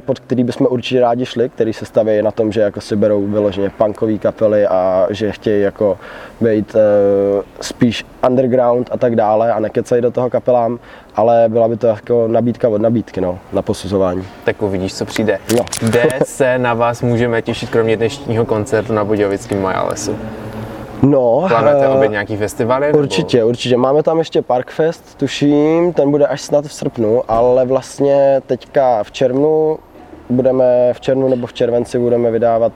pod 0.06 0.20
který 0.20 0.44
bychom 0.44 0.68
určitě 0.70 1.02
rádi 1.02 1.26
šli, 1.26 1.50
který 1.50 1.74
se 1.74 1.86
staví 1.86 2.22
na 2.22 2.32
tom, 2.32 2.52
že 2.52 2.62
jako 2.62 2.82
si 2.82 2.96
berou 2.96 3.28
vyloženě 3.28 3.70
punkové 3.70 4.18
kapely 4.18 4.68
a 4.68 5.08
že 5.10 5.32
chtějí 5.32 5.62
jako 5.62 5.98
být 6.42 6.76
eh, 6.76 7.44
spíš 7.62 8.06
underground 8.28 8.90
a 8.92 8.98
tak 8.98 9.16
dále 9.16 9.54
a 9.54 9.60
nekecají 9.60 10.02
do 10.02 10.12
toho 10.12 10.30
kapelám, 10.30 10.80
ale 11.16 11.46
byla 11.48 11.68
by 11.68 11.78
to 11.78 11.88
jako 11.88 12.28
nabídka 12.28 12.70
od 12.70 12.82
nabídky 12.82 13.22
no, 13.22 13.40
na 13.54 13.62
posuzování. 13.62 14.24
Tak 14.44 14.62
uvidíš, 14.62 14.94
co 14.94 15.06
přijde. 15.06 15.40
No. 15.58 15.66
Kde 15.82 16.10
se 16.24 16.58
na 16.58 16.74
vás 16.74 17.02
můžeme 17.02 17.42
těšit, 17.42 17.70
kromě 17.70 17.98
dnešního 17.98 18.46
koncertu 18.46 18.94
na 18.94 19.06
Budějovickém 19.06 19.62
Majalesu? 19.62 20.16
No, 21.06 21.46
Plánujete 21.48 21.86
eh, 21.86 21.88
obět 21.88 22.12
nějaký 22.12 22.38
festivaly? 22.38 22.88
nebo- 22.88 23.00
Určitě, 23.00 23.44
určitě. 23.44 23.78
Máme 23.78 24.04
tam 24.04 24.20
ještě 24.20 24.42
Parkfest, 24.42 25.18
tuším, 25.18 25.94
ten 25.94 26.12
bude 26.12 26.28
až 26.28 26.42
snad 26.42 26.66
v 26.66 26.74
srpnu, 26.74 27.22
ale 27.28 27.66
vlastně 27.66 28.42
teďka 28.48 29.04
v 29.04 29.12
červnu 29.12 29.78
budeme, 30.30 30.94
v 30.94 31.00
červnu 31.00 31.28
nebo 31.30 31.48
v 31.48 31.54
červenci 31.54 32.00
budeme 32.00 32.32
vydávat 32.32 32.72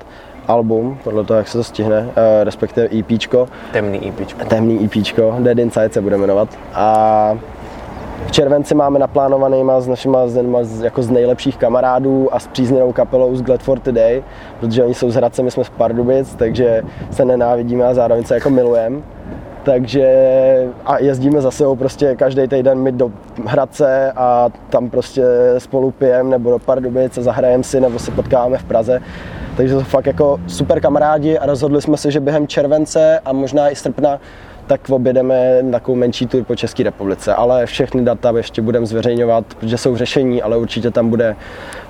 album, 0.47 0.97
podle 1.03 1.23
toho, 1.23 1.37
jak 1.37 1.47
se 1.47 1.57
to 1.57 1.63
stihne, 1.63 2.09
eh, 2.15 2.43
respektive 2.43 2.87
EPčko, 2.99 3.47
Temný 3.73 4.07
EPčko. 4.09 4.45
temný 4.45 4.85
EPčko, 4.85 5.35
Dead 5.39 5.57
Inside 5.57 5.89
se 5.89 6.01
bude 6.01 6.17
jmenovat. 6.17 6.49
A 6.73 7.37
v 8.27 8.31
červenci 8.31 8.75
máme 8.75 8.99
naplánovanýma 8.99 9.81
s 9.81 9.87
našima 9.87 10.27
s, 10.27 10.81
jako 10.81 11.03
z 11.03 11.09
nejlepších 11.09 11.57
kamarádů 11.57 12.35
a 12.35 12.39
s 12.39 12.47
přízněnou 12.47 12.91
kapelou 12.91 13.35
z 13.35 13.41
Glad 13.41 13.61
for 13.61 13.79
Today, 13.79 14.23
protože 14.59 14.83
oni 14.83 14.93
jsou 14.93 15.11
z 15.11 15.15
Hradce, 15.15 15.43
my 15.43 15.51
jsme 15.51 15.63
z 15.63 15.69
Pardubic, 15.69 16.35
takže 16.35 16.81
se 17.11 17.25
nenávidíme 17.25 17.85
a 17.85 17.93
zároveň 17.93 18.23
se 18.23 18.35
jako 18.35 18.49
milujeme. 18.49 19.01
Takže 19.63 20.07
a 20.85 20.99
jezdíme 20.99 21.41
za 21.41 21.51
sebou 21.51 21.75
prostě 21.75 22.15
každý 22.15 22.47
týden 22.47 22.79
my 22.79 22.91
do 22.91 23.11
Hradce 23.45 24.11
a 24.15 24.49
tam 24.69 24.89
prostě 24.89 25.23
spolu 25.57 25.91
pijem 25.91 26.29
nebo 26.29 26.51
do 26.51 26.59
Pardubic 26.59 27.17
a 27.17 27.21
zahrajeme 27.21 27.63
si 27.63 27.81
nebo 27.81 27.99
se 27.99 28.11
potkáváme 28.11 28.57
v 28.57 28.63
Praze. 28.63 28.99
Takže 29.57 29.73
to 29.73 29.79
jsou 29.79 29.85
fakt 29.85 30.05
jako 30.05 30.39
super 30.47 30.81
kamarádi 30.81 31.37
a 31.37 31.45
rozhodli 31.45 31.81
jsme 31.81 31.97
se, 31.97 32.11
že 32.11 32.19
během 32.19 32.47
července 32.47 33.19
a 33.25 33.33
možná 33.33 33.69
i 33.69 33.75
srpna 33.75 34.19
tak 34.69 34.89
objedeme 34.89 35.61
takovou 35.71 35.95
menší 35.97 36.27
tur 36.27 36.43
po 36.43 36.55
České 36.55 36.83
republice, 36.83 37.35
ale 37.35 37.65
všechny 37.65 38.01
data 38.01 38.31
ještě 38.37 38.61
budeme 38.61 38.85
zveřejňovat, 38.85 39.45
protože 39.59 39.77
jsou 39.77 39.97
řešení, 39.97 40.41
ale 40.41 40.57
určitě 40.57 40.91
tam 40.91 41.09
bude 41.09 41.35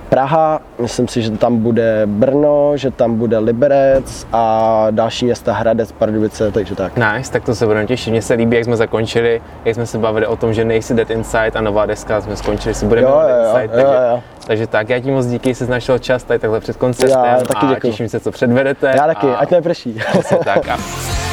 Praha, 0.09 0.61
myslím 0.79 1.07
si, 1.07 1.21
že 1.21 1.31
tam 1.31 1.57
bude 1.57 2.01
Brno, 2.05 2.77
že 2.77 2.91
tam 2.91 3.15
bude 3.15 3.37
Liberec 3.37 4.27
a 4.33 4.87
další 4.91 5.25
města 5.25 5.53
Hradec, 5.53 5.91
Pardubice, 5.91 6.51
takže 6.51 6.75
tak. 6.75 6.97
Nice, 6.97 7.31
tak 7.31 7.43
to 7.43 7.55
se 7.55 7.65
budeme 7.65 7.85
těšit. 7.85 8.11
Mně 8.11 8.21
se 8.21 8.33
líbí, 8.33 8.55
jak 8.55 8.65
jsme 8.65 8.75
zakončili, 8.77 9.41
jak 9.65 9.75
jsme 9.75 9.85
se 9.85 9.97
bavili 9.97 10.27
o 10.27 10.35
tom, 10.35 10.53
že 10.53 10.65
nejsi 10.65 10.93
Dead 10.93 11.09
Inside 11.09 11.51
a 11.55 11.61
nová 11.61 11.85
deska, 11.85 12.21
jsme 12.21 12.35
skončili, 12.35 12.75
si 12.75 12.85
budeme 12.85 13.07
Jo, 13.07 13.13
jo, 13.21 13.27
Dead 13.27 13.39
jo, 13.39 13.45
Inside, 13.45 13.63
jo, 13.81 13.87
takže, 13.87 14.07
jo. 14.11 14.23
takže 14.47 14.67
tak, 14.67 14.89
já 14.89 14.99
ti 14.99 15.11
moc 15.11 15.25
díky, 15.25 15.49
že 15.49 15.55
jsi 15.55 15.71
našel 15.71 15.99
čas 15.99 16.23
tady 16.23 16.39
takhle 16.39 16.59
před 16.59 16.77
koncertem 16.77 17.25
Já 17.25 17.37
taky 17.37 17.65
a 17.65 17.73
děkuju. 17.73 17.93
těším 17.93 18.09
se, 18.09 18.19
co 18.19 18.31
předvedete. 18.31 18.93
Já 18.95 19.07
taky, 19.07 19.27
a 19.27 19.35
ať 19.35 19.51
neprší. 19.51 20.01
tak. 20.43 20.67
A 20.67 20.77